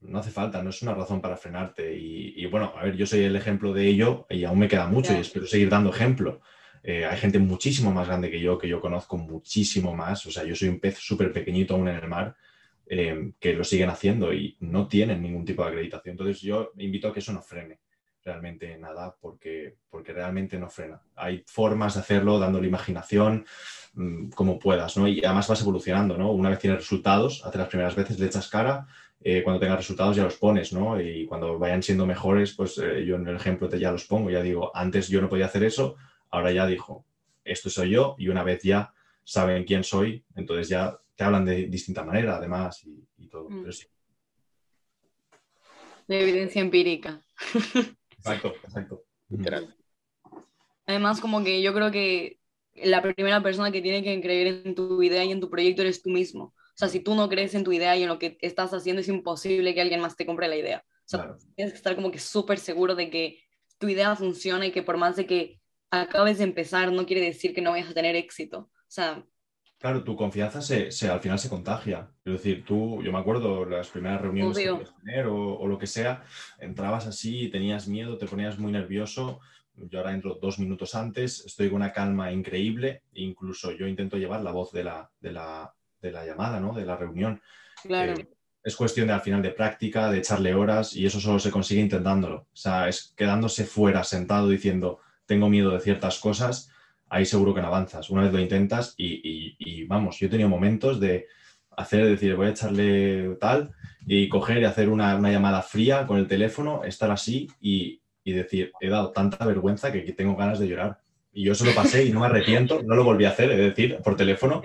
no 0.00 0.18
hace 0.18 0.32
falta, 0.32 0.60
no 0.60 0.70
es 0.70 0.82
una 0.82 0.92
razón 0.92 1.20
para 1.20 1.36
frenarte. 1.36 1.96
Y, 1.96 2.44
bueno, 2.46 2.72
a 2.76 2.82
ver, 2.82 2.96
yo 2.96 3.06
soy 3.06 3.20
el 3.20 3.36
ejemplo 3.36 3.72
de 3.72 3.86
ello 3.86 4.26
y 4.28 4.42
aún 4.42 4.58
me 4.58 4.68
queda 4.68 4.88
mucho 4.88 5.12
y 5.12 5.18
espero 5.18 5.46
seguir 5.46 5.70
dando 5.70 5.90
ejemplo. 5.90 6.40
Eh, 6.82 7.04
hay 7.04 7.16
gente 7.16 7.38
muchísimo 7.38 7.92
más 7.92 8.08
grande 8.08 8.28
que 8.28 8.40
yo, 8.40 8.58
que 8.58 8.68
yo 8.68 8.80
conozco 8.80 9.16
muchísimo 9.16 9.94
más. 9.94 10.26
O 10.26 10.32
sea, 10.32 10.42
yo 10.42 10.56
soy 10.56 10.68
un 10.68 10.80
pez 10.80 10.98
súper 10.98 11.32
pequeñito 11.32 11.74
aún 11.74 11.88
en 11.88 11.96
el 11.96 12.08
mar 12.08 12.36
Em, 12.90 13.34
que 13.38 13.52
lo 13.52 13.64
siguen 13.64 13.90
haciendo 13.90 14.32
y 14.32 14.56
no 14.60 14.88
tienen 14.88 15.20
ningún 15.20 15.44
tipo 15.44 15.62
de 15.62 15.68
acreditación. 15.68 16.12
Entonces 16.12 16.40
yo 16.40 16.72
invito 16.78 17.08
a 17.08 17.12
que 17.12 17.18
eso 17.18 17.34
no 17.34 17.42
frene 17.42 17.80
realmente 18.24 18.78
nada 18.78 19.14
porque, 19.20 19.76
porque 19.90 20.14
realmente 20.14 20.58
no 20.58 20.70
frena. 20.70 21.02
Hay 21.14 21.44
formas 21.46 21.94
de 21.94 22.00
hacerlo 22.00 22.38
dando 22.38 22.60
la 22.60 22.66
imaginación 22.66 23.44
mm, 23.92 24.30
como 24.30 24.58
puedas, 24.58 24.96
¿no? 24.96 25.06
Y 25.06 25.22
además 25.22 25.48
vas 25.48 25.60
evolucionando, 25.60 26.16
¿no? 26.16 26.32
Una 26.32 26.48
vez 26.48 26.60
tienes 26.60 26.78
resultados, 26.78 27.44
hace 27.44 27.58
las 27.58 27.68
primeras 27.68 27.94
veces, 27.94 28.18
le 28.18 28.26
echas 28.26 28.48
cara, 28.48 28.86
eh, 29.20 29.42
cuando 29.42 29.60
tengas 29.60 29.78
resultados 29.78 30.16
ya 30.16 30.24
los 30.24 30.36
pones, 30.36 30.72
¿no? 30.72 30.98
Y 30.98 31.26
cuando 31.26 31.58
vayan 31.58 31.82
siendo 31.82 32.06
mejores, 32.06 32.54
pues 32.54 32.78
eh, 32.78 33.04
yo 33.04 33.16
en 33.16 33.28
el 33.28 33.36
ejemplo 33.36 33.68
te 33.68 33.78
ya 33.78 33.92
los 33.92 34.06
pongo, 34.06 34.30
ya 34.30 34.40
digo, 34.40 34.74
antes 34.74 35.08
yo 35.08 35.20
no 35.20 35.28
podía 35.28 35.46
hacer 35.46 35.64
eso, 35.64 35.96
ahora 36.30 36.52
ya 36.52 36.66
dijo, 36.66 37.04
esto 37.44 37.68
soy 37.68 37.90
yo 37.90 38.14
y 38.18 38.28
una 38.28 38.44
vez 38.44 38.62
ya 38.62 38.94
saben 39.24 39.64
quién 39.64 39.84
soy, 39.84 40.24
entonces 40.36 40.70
ya 40.70 40.98
te 41.18 41.24
hablan 41.24 41.44
de 41.44 41.66
distinta 41.66 42.04
manera, 42.04 42.36
además, 42.36 42.80
y, 43.16 43.26
todo. 43.26 43.50
Mm. 43.50 43.64
De 46.06 46.20
evidencia 46.22 46.62
empírica. 46.62 47.20
Exacto, 48.18 48.54
exacto. 48.62 49.04
Además, 50.86 51.20
como 51.20 51.42
que 51.42 51.60
yo 51.60 51.74
creo 51.74 51.90
que 51.90 52.38
la 52.76 53.02
primera 53.02 53.42
persona 53.42 53.72
que 53.72 53.82
tiene 53.82 54.04
que 54.04 54.20
creer 54.20 54.62
en 54.64 54.76
tu 54.76 55.02
idea 55.02 55.24
y 55.24 55.32
en 55.32 55.40
tu 55.40 55.50
proyecto 55.50 55.82
eres 55.82 56.02
tú 56.02 56.10
mismo. 56.10 56.44
O 56.44 56.76
sea, 56.76 56.88
si 56.88 57.00
tú 57.00 57.16
no 57.16 57.28
crees 57.28 57.52
en 57.56 57.64
tu 57.64 57.72
idea 57.72 57.96
y 57.96 58.04
en 58.04 58.08
lo 58.08 58.20
que 58.20 58.38
estás 58.40 58.72
haciendo, 58.72 59.00
es 59.00 59.08
imposible 59.08 59.74
que 59.74 59.80
alguien 59.80 60.00
más 60.00 60.14
te 60.14 60.24
compre 60.24 60.46
la 60.46 60.56
idea. 60.56 60.84
O 60.86 61.08
sea, 61.08 61.36
tienes 61.56 61.72
que 61.72 61.78
estar 61.78 61.96
como 61.96 62.12
que 62.12 62.20
súper 62.20 62.60
seguro 62.60 62.94
de 62.94 63.10
que 63.10 63.40
tu 63.78 63.88
idea 63.88 64.14
funciona 64.14 64.66
y 64.66 64.70
que 64.70 64.84
por 64.84 64.96
más 64.98 65.16
de 65.16 65.26
que 65.26 65.60
acabes 65.90 66.38
de 66.38 66.44
empezar, 66.44 66.92
no 66.92 67.06
quiere 67.06 67.22
decir 67.22 67.52
que 67.52 67.60
no 67.60 67.72
vayas 67.72 67.90
a 67.90 67.94
tener 67.94 68.14
éxito. 68.14 68.70
O 68.72 68.90
sea, 68.90 69.26
Claro, 69.78 70.02
tu 70.02 70.16
confianza 70.16 70.60
se, 70.60 70.90
al 71.08 71.20
final 71.20 71.38
se 71.38 71.48
contagia. 71.48 72.10
Es 72.24 72.32
decir, 72.32 72.64
tú, 72.64 73.00
yo 73.02 73.12
me 73.12 73.18
acuerdo 73.18 73.64
las 73.64 73.88
primeras 73.88 74.20
reuniones 74.20 74.58
que 74.58 74.86
tener 75.04 75.26
o, 75.26 75.66
lo 75.68 75.78
que 75.78 75.86
sea, 75.86 76.24
entrabas 76.58 77.06
así, 77.06 77.48
tenías 77.48 77.86
miedo, 77.86 78.18
te 78.18 78.26
ponías 78.26 78.58
muy 78.58 78.72
nervioso. 78.72 79.38
Yo 79.76 80.00
ahora 80.00 80.12
entro 80.12 80.34
dos 80.42 80.58
minutos 80.58 80.96
antes, 80.96 81.44
estoy 81.46 81.68
con 81.68 81.76
una 81.76 81.92
calma 81.92 82.32
increíble, 82.32 83.02
incluso 83.12 83.70
yo 83.70 83.86
intento 83.86 84.16
llevar 84.16 84.40
la 84.40 84.50
voz 84.50 84.72
de 84.72 84.82
la, 84.82 85.08
de 85.20 85.30
la, 85.30 85.72
llamada, 86.02 86.58
¿no? 86.58 86.74
De 86.74 86.84
la 86.84 86.96
reunión. 86.96 87.40
Claro. 87.84 88.14
Eh, 88.14 88.28
es 88.64 88.74
cuestión 88.74 89.06
de 89.06 89.12
al 89.12 89.20
final 89.20 89.42
de 89.42 89.52
práctica, 89.52 90.10
de 90.10 90.18
echarle 90.18 90.54
horas 90.54 90.96
y 90.96 91.06
eso 91.06 91.20
solo 91.20 91.38
se 91.38 91.52
consigue 91.52 91.80
intentándolo. 91.80 92.48
O 92.52 92.56
sea, 92.56 92.88
es 92.88 93.14
quedándose 93.16 93.64
fuera, 93.64 94.02
sentado, 94.02 94.48
diciendo, 94.48 94.98
tengo 95.24 95.48
miedo 95.48 95.70
de 95.70 95.78
ciertas 95.78 96.18
cosas 96.18 96.72
ahí 97.10 97.24
seguro 97.24 97.54
que 97.54 97.60
no 97.60 97.68
avanzas. 97.68 98.10
Una 98.10 98.22
vez 98.22 98.32
lo 98.32 98.40
intentas 98.40 98.94
y, 98.96 99.84
vamos, 99.84 100.18
yo 100.18 100.26
he 100.26 100.30
tenido 100.30 100.48
momentos 100.48 101.00
de 101.00 101.26
hacer, 101.76 102.06
decir, 102.06 102.34
voy 102.34 102.46
a 102.46 102.50
echarle 102.50 103.36
tal 103.40 103.70
y 104.06 104.28
coger 104.28 104.58
y 104.58 104.64
hacer 104.64 104.88
una, 104.88 105.18
llamada 105.30 105.62
fría 105.62 106.06
con 106.06 106.18
el 106.18 106.26
teléfono, 106.26 106.84
estar 106.84 107.10
así 107.10 107.48
y, 107.60 108.00
decir, 108.24 108.72
he 108.80 108.90
dado 108.90 109.10
tanta 109.10 109.42
vergüenza 109.46 109.90
que 109.90 110.00
tengo 110.12 110.36
ganas 110.36 110.58
de 110.58 110.68
llorar. 110.68 111.00
Y 111.32 111.44
yo 111.44 111.52
eso 111.52 111.64
lo 111.64 111.74
pasé 111.74 112.04
y 112.04 112.10
no 112.10 112.20
me 112.20 112.26
arrepiento, 112.26 112.82
no 112.82 112.94
lo 112.94 113.04
volví 113.04 113.24
a 113.24 113.30
hacer, 113.30 113.50
es 113.52 113.58
decir, 113.58 113.98
por 114.02 114.16
teléfono. 114.16 114.60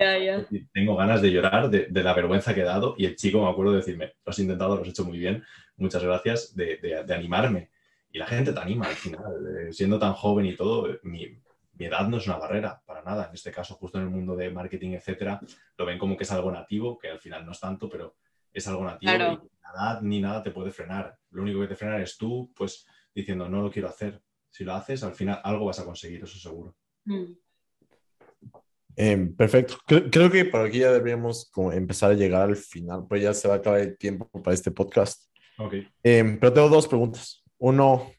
tengo 0.72 0.96
ganas 0.96 1.22
de 1.22 1.30
llorar 1.30 1.70
de, 1.70 2.02
la 2.02 2.12
vergüenza 2.14 2.54
que 2.54 2.60
he 2.60 2.64
dado 2.64 2.94
y 2.98 3.06
el 3.06 3.16
chico 3.16 3.42
me 3.42 3.50
acuerdo 3.50 3.72
de 3.72 3.78
decirme, 3.78 4.14
lo 4.24 4.30
has 4.30 4.38
intentado, 4.38 4.76
lo 4.76 4.82
has 4.82 4.88
hecho 4.88 5.04
muy 5.04 5.18
bien, 5.18 5.44
muchas 5.76 6.02
gracias, 6.02 6.54
de, 6.56 7.04
animarme. 7.14 7.70
Y 8.10 8.18
la 8.18 8.26
gente 8.26 8.52
te 8.52 8.60
anima 8.60 8.86
al 8.86 8.94
final, 8.94 9.22
eh, 9.60 9.72
siendo 9.72 9.98
tan 9.98 10.12
joven 10.14 10.46
y 10.46 10.54
todo, 10.54 10.88
mi, 11.02 11.38
mi 11.76 11.86
edad 11.86 12.06
no 12.08 12.18
es 12.18 12.26
una 12.26 12.36
barrera 12.36 12.80
para 12.84 13.02
nada. 13.02 13.26
En 13.28 13.34
este 13.34 13.50
caso, 13.50 13.74
justo 13.74 13.98
en 13.98 14.04
el 14.04 14.10
mundo 14.10 14.36
de 14.36 14.50
marketing, 14.50 14.92
etcétera, 14.92 15.40
lo 15.76 15.84
ven 15.86 15.98
como 15.98 16.16
que 16.16 16.24
es 16.24 16.32
algo 16.32 16.50
nativo, 16.50 16.98
que 16.98 17.08
al 17.08 17.18
final 17.18 17.44
no 17.44 17.52
es 17.52 17.60
tanto, 17.60 17.88
pero 17.88 18.16
es 18.52 18.66
algo 18.68 18.84
nativo 18.84 19.12
y 19.12 19.18
ni 19.18 19.50
edad 19.74 20.00
ni 20.02 20.20
nada 20.20 20.42
te 20.42 20.50
puede 20.50 20.70
frenar. 20.70 21.16
Lo 21.30 21.42
único 21.42 21.60
que 21.60 21.68
te 21.68 21.76
frena 21.76 22.00
es 22.00 22.16
tú, 22.16 22.52
pues 22.54 22.86
diciendo, 23.14 23.48
no 23.48 23.62
lo 23.62 23.70
quiero 23.70 23.88
hacer. 23.88 24.22
Si 24.48 24.64
lo 24.64 24.74
haces, 24.74 25.02
al 25.02 25.14
final 25.14 25.40
algo 25.42 25.66
vas 25.66 25.80
a 25.80 25.84
conseguir, 25.84 26.22
eso 26.22 26.38
seguro. 26.38 26.76
Mm. 27.04 27.32
Em, 28.96 29.34
perfecto. 29.34 29.76
Creo, 29.86 30.30
que 30.30 30.44
por 30.44 30.66
aquí 30.66 30.78
ya 30.78 30.92
deberíamos 30.92 31.50
empezar 31.72 32.12
a 32.12 32.14
llegar 32.14 32.42
al 32.42 32.56
final, 32.56 33.06
pues 33.08 33.22
ya 33.22 33.34
se 33.34 33.48
va 33.48 33.54
a 33.54 33.56
acabar 33.56 33.80
el 33.80 33.98
tiempo 33.98 34.30
para 34.40 34.54
este 34.54 34.70
podcast. 34.70 35.28
Okay. 35.58 35.88
Em, 36.02 36.38
pero 36.38 36.52
tengo 36.52 36.68
dos 36.68 36.86
preguntas. 36.86 37.42
Uno, 37.58 38.12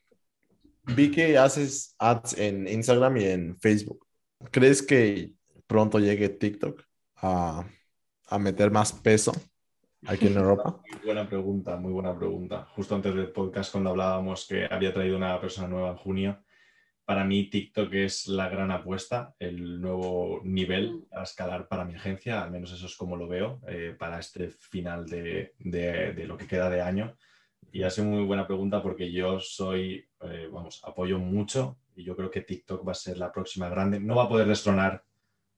vi 0.88 1.12
que 1.12 1.38
haces 1.38 1.96
ads 2.00 2.38
en 2.38 2.68
Instagram 2.68 3.18
y 3.18 3.26
en 3.26 3.58
Facebook. 3.58 4.06
¿Crees 4.52 4.82
que 4.82 5.32
pronto 5.68 6.00
llegue 6.00 6.30
TikTok 6.30 6.82
a, 7.18 7.66
meter 8.40 8.72
más 8.72 8.94
peso 8.94 9.32
aquí 10.06 10.28
en 10.28 10.36
Europa? 10.38 10.82
Muy 10.92 11.06
buena 11.06 11.28
pregunta, 11.28 11.78
muy 11.78 11.92
buena 11.92 12.18
pregunta. 12.18 12.68
Justo 12.76 12.96
antes 12.96 13.16
del 13.16 13.32
podcast, 13.32 13.72
cuando 13.72 13.92
hablábamos 13.92 14.48
que 14.48 14.68
había 14.70 14.94
traído 14.94 15.18
una 15.18 15.40
persona 15.40 15.68
nueva 15.68 15.92
en 15.92 15.98
junio, 15.98 16.46
para 17.06 17.24
mí 17.24 17.50
TikTok 17.50 17.94
es 17.94 18.28
la 18.28 18.50
gran 18.50 18.72
apuesta, 18.72 19.36
el 19.38 19.80
nuevo 19.80 20.42
nivel 20.44 21.06
a 21.12 21.22
escalar 21.22 21.68
para 21.68 21.86
mi 21.86 21.94
agencia, 21.94 22.42
al 22.42 22.50
menos 22.50 22.74
eso 22.74 22.88
es 22.88 22.96
como 22.96 23.16
lo 23.16 23.28
veo 23.28 23.62
eh, 23.68 23.96
para 23.98 24.20
este 24.20 24.50
final 24.50 25.06
de, 25.06 25.54
lo 26.26 26.36
que 26.36 26.48
queda 26.48 26.70
de 26.70 26.82
año. 26.82 27.16
Y 27.76 27.84
ha 27.84 27.90
sido 27.90 28.08
muy 28.08 28.24
buena 28.24 28.48
pregunta 28.48 28.82
porque 28.82 29.12
yo 29.12 29.38
soy, 29.42 30.08
eh, 30.22 30.48
vamos, 30.50 30.82
apoyo 30.86 31.20
mucho 31.20 31.78
y 31.94 32.06
yo 32.06 32.16
creo 32.16 32.32
que 32.32 32.40
TikTok 32.40 32.88
va 32.88 32.94
a 32.94 32.96
ser 32.96 33.18
la 33.18 33.34
próxima 33.34 33.68
grande. 33.68 34.00
No 34.00 34.16
va 34.16 34.24
a 34.24 34.30
poder 34.30 34.48
destronar 34.48 35.04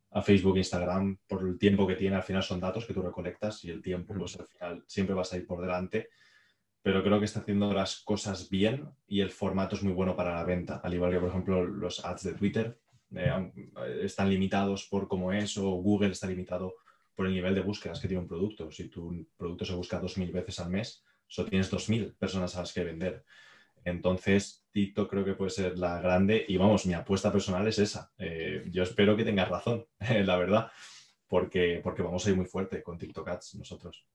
a 0.10 0.24
Facebook 0.24 0.56
e 0.56 0.62
Instagram 0.62 1.20
por 1.28 1.44
el 1.44 1.60
tiempo 1.60 1.86
que 1.86 1.94
tiene, 1.96 2.16
al 2.16 2.24
final 2.24 2.42
son 2.42 2.60
datos 2.60 2.88
que 2.88 2.94
tú 2.96 3.04
recolectas 3.04 3.64
y 3.66 3.70
el 3.70 3.84
tiempo, 3.84 4.16
pues 4.18 4.36
al 4.40 4.48
final 4.48 4.84
siempre 4.88 5.14
vas 5.14 5.32
a 5.32 5.38
ir 5.38 5.46
por 5.46 5.62
delante 5.62 6.10
pero 6.82 7.04
creo 7.04 7.20
que 7.20 7.26
está 7.26 7.42
haciendo 7.42 7.74
las 7.74 8.00
cosas 8.00 8.50
bien 8.50 8.88
y 9.08 9.20
el 9.20 9.30
formato 9.30 9.76
es 9.76 9.84
muy 9.84 9.92
bueno 9.92 10.16
para 10.16 10.34
la 10.34 10.46
venta. 10.46 10.78
Al 10.78 10.94
igual 10.94 11.12
que, 11.12 11.20
por 11.20 11.30
ejemplo, 11.30 11.66
los 11.66 12.04
ads 12.06 12.24
de 12.24 12.34
Twitter 12.34 12.80
eh, 13.14 13.52
están 14.02 14.30
limitados 14.30 14.88
por 14.88 15.10
cómo 15.10 15.34
es 15.34 15.58
o 15.58 15.70
Google 15.70 16.12
está 16.12 16.28
limitado 16.28 16.76
por 17.14 17.28
el 17.28 17.34
nivel 17.34 17.54
de 17.56 17.62
búsquedas 17.62 18.00
que 18.00 18.08
tiene 18.08 18.22
un 18.22 18.28
producto. 18.30 18.72
Si 18.72 18.88
tu 18.88 19.28
producto 19.36 19.66
se 19.66 19.76
busca 19.76 20.02
2.000 20.02 20.32
veces 20.32 20.60
al 20.62 20.70
mes, 20.70 21.04
solo 21.28 21.50
tienes 21.50 21.72
2.000 21.72 22.16
personas 22.18 22.56
a 22.56 22.62
las 22.62 22.74
que 22.74 22.84
vender. 22.84 23.24
Entonces, 23.84 24.66
TikTok 24.72 25.10
creo 25.10 25.26
que 25.26 25.34
puede 25.34 25.52
ser 25.52 25.78
la 25.78 26.02
grande 26.02 26.46
y 26.48 26.58
vamos, 26.58 26.86
mi 26.86 26.94
apuesta 26.94 27.32
personal 27.32 27.68
es 27.68 27.80
esa. 27.80 28.12
Eh, 28.18 28.66
yo 28.70 28.84
espero 28.84 29.16
que 29.16 29.24
tengas 29.24 29.50
razón, 29.50 29.86
la 30.26 30.38
verdad, 30.38 30.72
porque, 31.28 31.80
porque 31.84 32.02
vamos 32.02 32.26
a 32.26 32.30
ir 32.30 32.36
muy 32.36 32.46
fuerte 32.46 32.84
con 32.84 32.98
TikTok 32.98 33.28
Ads 33.28 33.56
nosotros. 33.56 34.06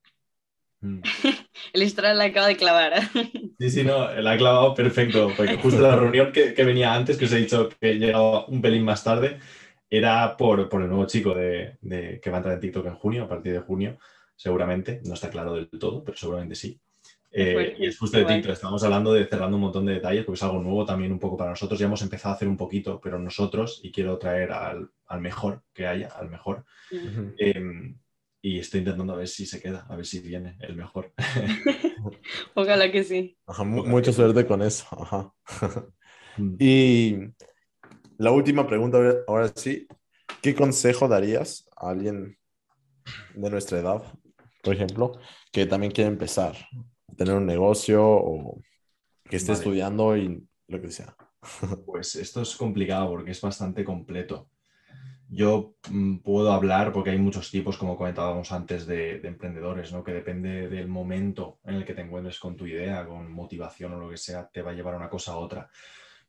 Mm. 0.82 1.00
El 1.72 1.82
historial 1.82 2.18
la 2.18 2.24
acaba 2.24 2.48
de 2.48 2.56
clavar. 2.56 2.92
Sí, 3.58 3.70
sí, 3.70 3.84
no, 3.84 4.12
la 4.12 4.32
ha 4.32 4.36
clavado 4.36 4.74
perfecto. 4.74 5.30
Porque 5.36 5.56
justo 5.56 5.80
la 5.80 5.94
reunión 5.94 6.32
que, 6.32 6.52
venía 6.64 6.92
antes, 6.92 7.16
que 7.16 7.26
os 7.26 7.32
he 7.32 7.36
dicho 7.36 7.68
que 7.80 7.94
llegaba 7.94 8.44
un 8.46 8.60
pelín 8.60 8.84
más 8.84 9.04
tarde, 9.04 9.38
era 9.88 10.36
por, 10.36 10.68
por 10.68 10.82
el 10.82 10.88
nuevo 10.88 11.06
chico 11.06 11.32
de, 11.32 11.78
que 12.20 12.30
va 12.30 12.38
a 12.38 12.40
entrar 12.40 12.54
en 12.54 12.60
TikTok 12.60 12.86
en 12.86 12.96
junio, 12.96 13.22
a 13.22 13.28
partir 13.28 13.52
de 13.52 13.60
junio, 13.60 13.98
seguramente. 14.34 15.00
No 15.04 15.14
está 15.14 15.30
claro 15.30 15.54
del 15.54 15.68
todo, 15.68 16.02
pero 16.02 16.16
seguramente 16.16 16.56
sí. 16.56 16.80
Eh, 17.34 17.76
y 17.78 17.86
es 17.86 17.98
justo 17.98 18.18
de 18.18 18.26
TikTok, 18.26 18.52
estamos 18.52 18.82
hablando 18.84 19.14
de 19.14 19.26
cerrando 19.26 19.56
un 19.56 19.62
montón 19.62 19.86
de 19.86 19.94
detalles, 19.94 20.24
porque 20.24 20.36
es 20.36 20.42
algo 20.42 20.60
nuevo 20.60 20.84
también 20.84 21.12
un 21.12 21.18
poco 21.18 21.36
para 21.36 21.50
nosotros. 21.50 21.78
Ya 21.78 21.86
hemos 21.86 22.02
empezado 22.02 22.34
a 22.34 22.36
hacer 22.36 22.46
un 22.46 22.58
poquito, 22.58 23.00
pero 23.00 23.18
nosotros, 23.18 23.80
y 23.82 23.90
quiero 23.90 24.18
traer 24.18 24.52
al, 24.52 24.90
al 25.06 25.20
mejor 25.20 25.62
que 25.72 25.86
haya, 25.86 26.08
al 26.08 26.28
mejor, 26.28 26.64
y 28.44 28.58
estoy 28.58 28.80
intentando 28.80 29.12
a 29.12 29.16
ver 29.16 29.28
si 29.28 29.46
se 29.46 29.60
queda, 29.60 29.86
a 29.88 29.96
ver 29.96 30.04
si 30.04 30.20
viene 30.20 30.56
el 30.60 30.76
mejor. 30.76 31.12
Ojalá 32.54 32.90
que 32.90 33.04
sí. 33.04 33.38
mucha 33.64 34.12
suerte 34.12 34.46
con 34.46 34.62
eso. 34.62 35.34
Mm. 36.38 36.56
y 36.58 37.16
la 38.16 38.30
última 38.30 38.66
pregunta, 38.66 38.98
ahora 39.28 39.52
sí, 39.54 39.86
¿qué 40.40 40.54
consejo 40.54 41.06
darías 41.06 41.68
a 41.76 41.90
alguien 41.90 42.38
de 43.34 43.50
nuestra 43.50 43.78
edad, 43.78 44.02
por 44.62 44.74
ejemplo, 44.74 45.12
que 45.52 45.66
también 45.66 45.92
quiere 45.92 46.08
empezar 46.08 46.56
tener 47.24 47.40
un 47.40 47.46
negocio 47.46 48.04
o 48.04 48.60
que 49.28 49.36
esté 49.36 49.52
estudiando 49.52 50.16
y 50.16 50.46
lo 50.68 50.80
que 50.80 50.90
sea? 50.90 51.16
pues 51.86 52.16
esto 52.16 52.42
es 52.42 52.56
complicado 52.56 53.08
porque 53.10 53.30
es 53.30 53.40
bastante 53.40 53.84
completo. 53.84 54.48
Yo 55.28 55.76
mm, 55.90 56.18
puedo 56.18 56.52
hablar 56.52 56.92
porque 56.92 57.10
hay 57.10 57.18
muchos 57.18 57.50
tipos, 57.50 57.78
como 57.78 57.96
comentábamos 57.96 58.52
antes, 58.52 58.86
de, 58.86 59.16
emprendedores, 59.26 59.92
¿no? 59.92 60.04
Que 60.04 60.12
depende 60.12 60.68
del 60.68 60.88
momento 60.88 61.58
en 61.64 61.76
el 61.76 61.84
que 61.86 61.94
te 61.94 62.02
encuentres 62.02 62.38
con 62.38 62.54
tu 62.56 62.66
idea, 62.66 63.06
con 63.06 63.32
motivación 63.32 63.94
o 63.94 63.98
lo 64.00 64.10
que 64.10 64.18
sea, 64.18 64.48
te 64.48 64.60
va 64.60 64.72
a 64.72 64.74
llevar 64.74 64.94
una 64.94 65.08
cosa 65.08 65.32
a 65.32 65.38
otra. 65.38 65.70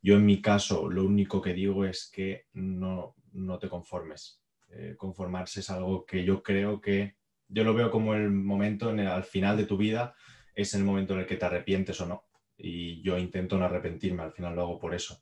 Yo 0.01 0.15
en 0.15 0.25
mi 0.25 0.41
caso, 0.41 0.89
lo 0.89 1.03
único 1.03 1.41
que 1.41 1.53
digo 1.53 1.83
es 1.85 2.09
que 2.13 2.45
no, 2.53 3.15
no 3.33 3.59
te 3.59 3.67
conformes. 3.67 4.41
Eh, 4.69 4.95
conformarse 4.97 5.59
es 5.59 5.69
algo 5.69 6.05
que 6.05 6.23
yo 6.23 6.41
creo 6.41 6.79
que, 6.79 7.15
yo 7.49 7.63
lo 7.63 7.73
veo 7.73 7.91
como 7.91 8.13
el 8.13 8.31
momento 8.31 8.89
en 8.89 9.01
el, 9.01 9.07
al 9.07 9.23
final 9.23 9.57
de 9.57 9.65
tu 9.65 9.75
vida, 9.75 10.15
es 10.55 10.73
el 10.73 10.83
momento 10.83 11.13
en 11.13 11.21
el 11.21 11.25
que 11.25 11.37
te 11.37 11.45
arrepientes 11.45 11.99
o 12.01 12.05
no. 12.05 12.25
Y 12.57 13.01
yo 13.01 13.17
intento 13.17 13.57
no 13.57 13.65
arrepentirme, 13.65 14.23
al 14.23 14.33
final 14.33 14.55
lo 14.55 14.61
hago 14.61 14.79
por 14.79 14.93
eso. 14.93 15.21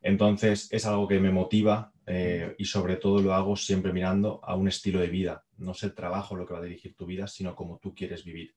Entonces 0.00 0.68
es 0.70 0.84
algo 0.84 1.08
que 1.08 1.18
me 1.18 1.30
motiva 1.30 1.92
eh, 2.06 2.54
y 2.58 2.66
sobre 2.66 2.96
todo 2.96 3.22
lo 3.22 3.32
hago 3.32 3.56
siempre 3.56 3.92
mirando 3.92 4.40
a 4.44 4.54
un 4.54 4.68
estilo 4.68 5.00
de 5.00 5.08
vida. 5.08 5.46
No 5.56 5.72
es 5.72 5.82
el 5.82 5.94
trabajo 5.94 6.36
lo 6.36 6.46
que 6.46 6.52
va 6.52 6.60
a 6.60 6.64
dirigir 6.64 6.94
tu 6.94 7.06
vida, 7.06 7.26
sino 7.26 7.54
cómo 7.54 7.78
tú 7.78 7.94
quieres 7.94 8.24
vivir. 8.24 8.54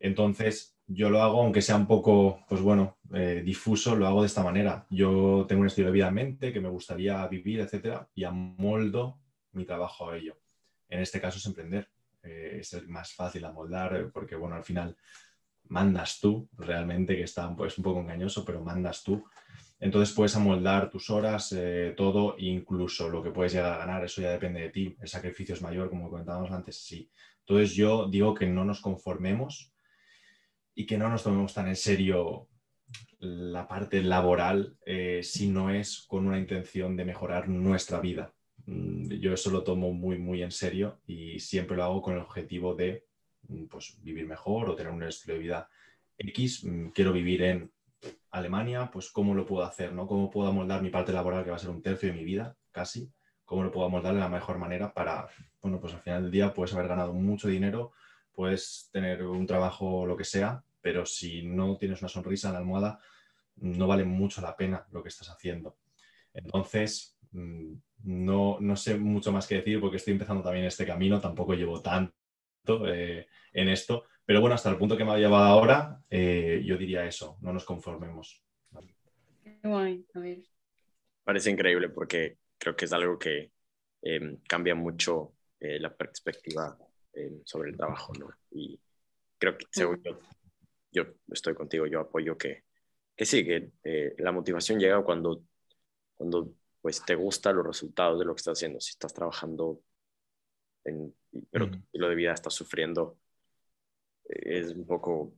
Entonces 0.00 0.76
yo 0.88 1.08
lo 1.08 1.22
hago, 1.22 1.40
aunque 1.40 1.62
sea 1.62 1.76
un 1.76 1.86
poco, 1.86 2.44
pues 2.48 2.60
bueno, 2.60 2.98
eh, 3.14 3.42
difuso, 3.44 3.94
lo 3.94 4.08
hago 4.08 4.22
de 4.22 4.26
esta 4.26 4.42
manera. 4.42 4.84
Yo 4.90 5.46
tengo 5.48 5.60
un 5.60 5.68
estilo 5.68 5.86
de 5.86 5.92
vida 5.92 6.08
en 6.08 6.14
mente 6.14 6.52
que 6.52 6.60
me 6.60 6.68
gustaría 6.68 7.24
vivir, 7.28 7.60
etcétera, 7.60 8.08
y 8.12 8.24
amoldo 8.24 9.20
mi 9.52 9.64
trabajo 9.64 10.10
a 10.10 10.16
ello. 10.16 10.36
En 10.88 11.00
este 11.00 11.20
caso 11.20 11.38
es 11.38 11.46
emprender. 11.46 11.88
Eh, 12.24 12.58
es 12.60 12.72
el 12.72 12.88
más 12.88 13.14
fácil 13.14 13.44
amoldar 13.44 14.10
porque, 14.12 14.34
bueno, 14.34 14.56
al 14.56 14.64
final 14.64 14.96
mandas 15.72 16.20
tú, 16.20 16.48
realmente, 16.56 17.16
que 17.16 17.22
está 17.22 17.54
pues, 17.56 17.78
un 17.78 17.84
poco 17.84 18.00
engañoso, 18.00 18.44
pero 18.44 18.62
mandas 18.62 19.02
tú 19.02 19.24
entonces 19.82 20.14
puedes 20.14 20.36
amoldar 20.36 20.90
tus 20.90 21.10
horas, 21.10 21.52
eh, 21.58 21.92
todo, 21.96 22.36
incluso 22.38 23.08
lo 23.08 23.20
que 23.20 23.32
puedes 23.32 23.52
llegar 23.52 23.72
a 23.72 23.78
ganar, 23.78 24.04
eso 24.04 24.22
ya 24.22 24.30
depende 24.30 24.60
de 24.60 24.68
ti. 24.68 24.96
El 25.00 25.08
sacrificio 25.08 25.56
es 25.56 25.60
mayor, 25.60 25.90
como 25.90 26.08
comentábamos 26.08 26.52
antes, 26.52 26.76
sí. 26.76 27.10
Entonces 27.40 27.74
yo 27.74 28.08
digo 28.08 28.32
que 28.32 28.46
no 28.46 28.64
nos 28.64 28.80
conformemos 28.80 29.74
y 30.72 30.86
que 30.86 30.96
no 30.96 31.08
nos 31.08 31.24
tomemos 31.24 31.52
tan 31.52 31.66
en 31.66 31.74
serio 31.74 32.46
la 33.18 33.66
parte 33.66 34.04
laboral 34.04 34.76
eh, 34.86 35.20
si 35.24 35.48
no 35.48 35.68
es 35.68 36.06
con 36.06 36.28
una 36.28 36.38
intención 36.38 36.96
de 36.96 37.04
mejorar 37.04 37.48
nuestra 37.48 37.98
vida. 37.98 38.32
Mm, 38.66 39.14
yo 39.14 39.34
eso 39.34 39.50
lo 39.50 39.64
tomo 39.64 39.92
muy, 39.92 40.16
muy 40.16 40.44
en 40.44 40.52
serio 40.52 41.00
y 41.08 41.40
siempre 41.40 41.76
lo 41.76 41.82
hago 41.82 42.02
con 42.02 42.14
el 42.14 42.20
objetivo 42.20 42.76
de 42.76 43.04
pues, 43.68 43.96
vivir 44.02 44.26
mejor 44.26 44.68
o 44.68 44.74
tener 44.74 44.92
un 44.92 45.02
estilo 45.02 45.34
de 45.34 45.40
vida 45.40 45.68
X. 46.18 46.64
Mm, 46.64 46.88
quiero 46.88 47.12
vivir 47.12 47.42
en 47.42 47.72
Alemania, 48.30 48.90
pues 48.92 49.10
cómo 49.10 49.34
lo 49.34 49.46
puedo 49.46 49.64
hacer, 49.64 49.92
¿no? 49.92 50.06
Cómo 50.06 50.30
puedo 50.30 50.48
amoldar 50.48 50.82
mi 50.82 50.90
parte 50.90 51.12
laboral, 51.12 51.44
que 51.44 51.50
va 51.50 51.56
a 51.56 51.60
ser 51.60 51.70
un 51.70 51.82
tercio 51.82 52.08
de 52.08 52.16
mi 52.16 52.24
vida, 52.24 52.56
casi, 52.70 53.12
cómo 53.44 53.62
lo 53.62 53.70
puedo 53.70 53.86
amoldar 53.86 54.14
de 54.14 54.20
la 54.20 54.28
mejor 54.28 54.58
manera 54.58 54.92
para, 54.92 55.28
bueno, 55.60 55.80
pues 55.80 55.94
al 55.94 56.00
final 56.00 56.22
del 56.22 56.32
día 56.32 56.54
puedes 56.54 56.74
haber 56.74 56.88
ganado 56.88 57.12
mucho 57.12 57.48
dinero, 57.48 57.92
puedes 58.32 58.88
tener 58.92 59.22
un 59.24 59.46
trabajo, 59.46 60.06
lo 60.06 60.16
que 60.16 60.24
sea, 60.24 60.64
pero 60.80 61.06
si 61.06 61.42
no 61.42 61.76
tienes 61.76 62.00
una 62.00 62.08
sonrisa 62.08 62.48
en 62.48 62.54
la 62.54 62.58
almohada, 62.60 62.98
no 63.56 63.86
vale 63.86 64.04
mucho 64.04 64.40
la 64.40 64.56
pena 64.56 64.86
lo 64.90 65.02
que 65.02 65.10
estás 65.10 65.28
haciendo. 65.30 65.76
Entonces, 66.32 67.16
mm, 67.32 67.74
no, 68.04 68.56
no 68.60 68.76
sé 68.76 68.98
mucho 68.98 69.30
más 69.30 69.46
que 69.46 69.56
decir 69.56 69.80
porque 69.80 69.98
estoy 69.98 70.14
empezando 70.14 70.42
también 70.42 70.64
este 70.64 70.86
camino, 70.86 71.20
tampoco 71.20 71.54
llevo 71.54 71.80
tanto 71.80 72.14
eh, 72.86 73.26
en 73.52 73.68
esto, 73.68 74.04
pero 74.24 74.40
bueno, 74.40 74.54
hasta 74.54 74.70
el 74.70 74.78
punto 74.78 74.96
que 74.96 75.04
me 75.04 75.12
ha 75.12 75.18
llevado 75.18 75.44
ahora, 75.44 76.00
eh, 76.08 76.62
yo 76.64 76.76
diría 76.76 77.04
eso, 77.04 77.38
no 77.40 77.52
nos 77.52 77.64
conformemos. 77.64 78.42
Parece 81.24 81.50
increíble 81.50 81.88
porque 81.88 82.38
creo 82.58 82.76
que 82.76 82.84
es 82.84 82.92
algo 82.92 83.18
que 83.18 83.52
em, 84.02 84.38
cambia 84.48 84.74
mucho 84.74 85.34
eh, 85.58 85.78
la 85.78 85.94
perspectiva 85.94 86.76
em, 87.12 87.42
sobre 87.44 87.70
el 87.70 87.76
trabajo, 87.76 88.12
¿no? 88.18 88.30
Y 88.50 88.78
creo 89.38 89.56
que 89.56 89.66
según 89.70 90.02
yo, 90.02 90.18
yo 90.90 91.04
estoy 91.28 91.54
contigo, 91.54 91.86
yo 91.86 92.00
apoyo 92.00 92.36
que, 92.36 92.64
que 93.16 93.24
sí, 93.24 93.44
que 93.44 93.72
eh, 93.84 94.14
la 94.18 94.32
motivación 94.32 94.78
llega 94.78 95.02
cuando, 95.02 95.44
cuando 96.14 96.54
pues 96.80 97.04
te 97.04 97.14
gustan 97.14 97.56
los 97.56 97.66
resultados 97.66 98.18
de 98.18 98.24
lo 98.24 98.34
que 98.34 98.40
estás 98.40 98.58
haciendo. 98.58 98.80
Si 98.80 98.90
estás 98.90 99.14
trabajando 99.14 99.80
en, 100.84 101.14
pero 101.50 101.70
lo 101.92 102.08
de 102.08 102.14
vida 102.14 102.32
estás 102.32 102.54
sufriendo, 102.54 103.18
es 104.24 104.72
un 104.72 104.86
poco 104.86 105.34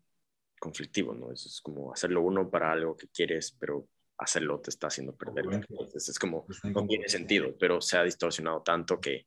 conflictivo, 0.59 1.14
¿no? 1.14 1.33
Es, 1.33 1.61
como 1.62 1.92
hacerlo 1.92 2.22
uno 2.22 2.50
para 2.50 2.72
algo 2.72 2.96
que 2.96 3.09
quieres, 3.09 3.57
pero 3.59 3.88
hacerlo 4.18 4.61
te 4.61 4.70
está 4.70 4.87
haciendo 4.87 5.14
perder. 5.14 5.44
Entonces 5.52 6.09
es 6.09 6.18
como, 6.18 6.46
no 6.64 6.87
tiene 6.87 7.09
sentido, 7.09 7.57
pero 7.59 7.80
se 7.80 7.96
ha 7.96 8.04
distorsionado 8.04 8.62
tanto 8.62 9.00
que, 9.00 9.26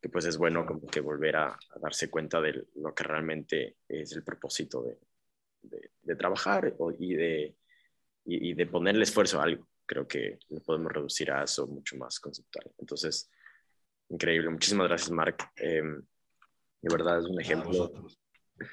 que 0.00 0.08
pues 0.08 0.24
es 0.24 0.36
bueno 0.36 0.66
como 0.66 0.86
que 0.86 1.00
volver 1.00 1.36
a, 1.36 1.58
darse 1.80 2.10
cuenta 2.10 2.40
de 2.40 2.66
lo 2.76 2.94
que 2.94 3.04
realmente 3.04 3.76
es 3.88 4.12
el 4.12 4.22
propósito 4.22 4.82
de, 4.82 4.98
de, 6.02 6.16
trabajar 6.16 6.74
y 6.98 7.14
de, 7.14 7.56
y, 8.24 8.54
de 8.54 8.66
ponerle 8.66 9.04
esfuerzo 9.04 9.40
a 9.40 9.44
algo. 9.44 9.68
Creo 9.86 10.08
que 10.08 10.38
lo 10.48 10.60
podemos 10.60 10.92
reducir 10.92 11.30
a 11.30 11.44
eso 11.44 11.66
mucho 11.66 11.96
más 11.96 12.18
conceptual. 12.18 12.70
Entonces, 12.78 13.30
increíble. 14.08 14.50
Muchísimas 14.50 14.88
gracias, 14.88 15.10
Mark. 15.10 15.36
Em, 15.56 16.02
de 16.82 16.96
verdad 16.96 17.20
es 17.20 17.26
un 17.26 17.40
ejemplo 17.40 17.90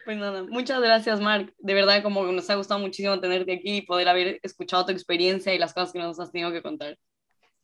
pues 0.06 0.18
nada, 0.18 0.44
muchas 0.44 0.80
gracias, 0.80 1.20
Mark. 1.20 1.54
De 1.58 1.74
verdad, 1.74 2.04
como 2.04 2.24
nos 2.32 2.50
ha 2.50 2.56
gustado 2.56 2.80
muchísimo 2.80 3.20
tenerte 3.20 3.54
aquí 3.54 3.78
y 3.78 3.82
poder 3.82 4.08
haber 4.08 4.40
escuchado 4.44 4.86
tu 4.86 4.92
experiencia 4.92 5.54
y 5.54 5.58
las 5.58 5.74
cosas 5.74 5.92
que 5.92 6.00
nos 6.00 6.20
has 6.20 6.32
tenido 6.32 6.52
que 6.52 6.62
contar. 6.62 6.98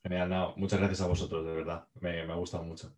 Genial, 0.03 0.29
no, 0.29 0.53
muchas 0.57 0.79
gracias 0.79 1.01
a 1.01 1.07
vosotros, 1.07 1.45
de 1.45 1.53
verdad. 1.53 1.87
Me, 1.99 2.25
me 2.25 2.33
ha 2.33 2.35
gustado 2.35 2.63
mucho. 2.63 2.91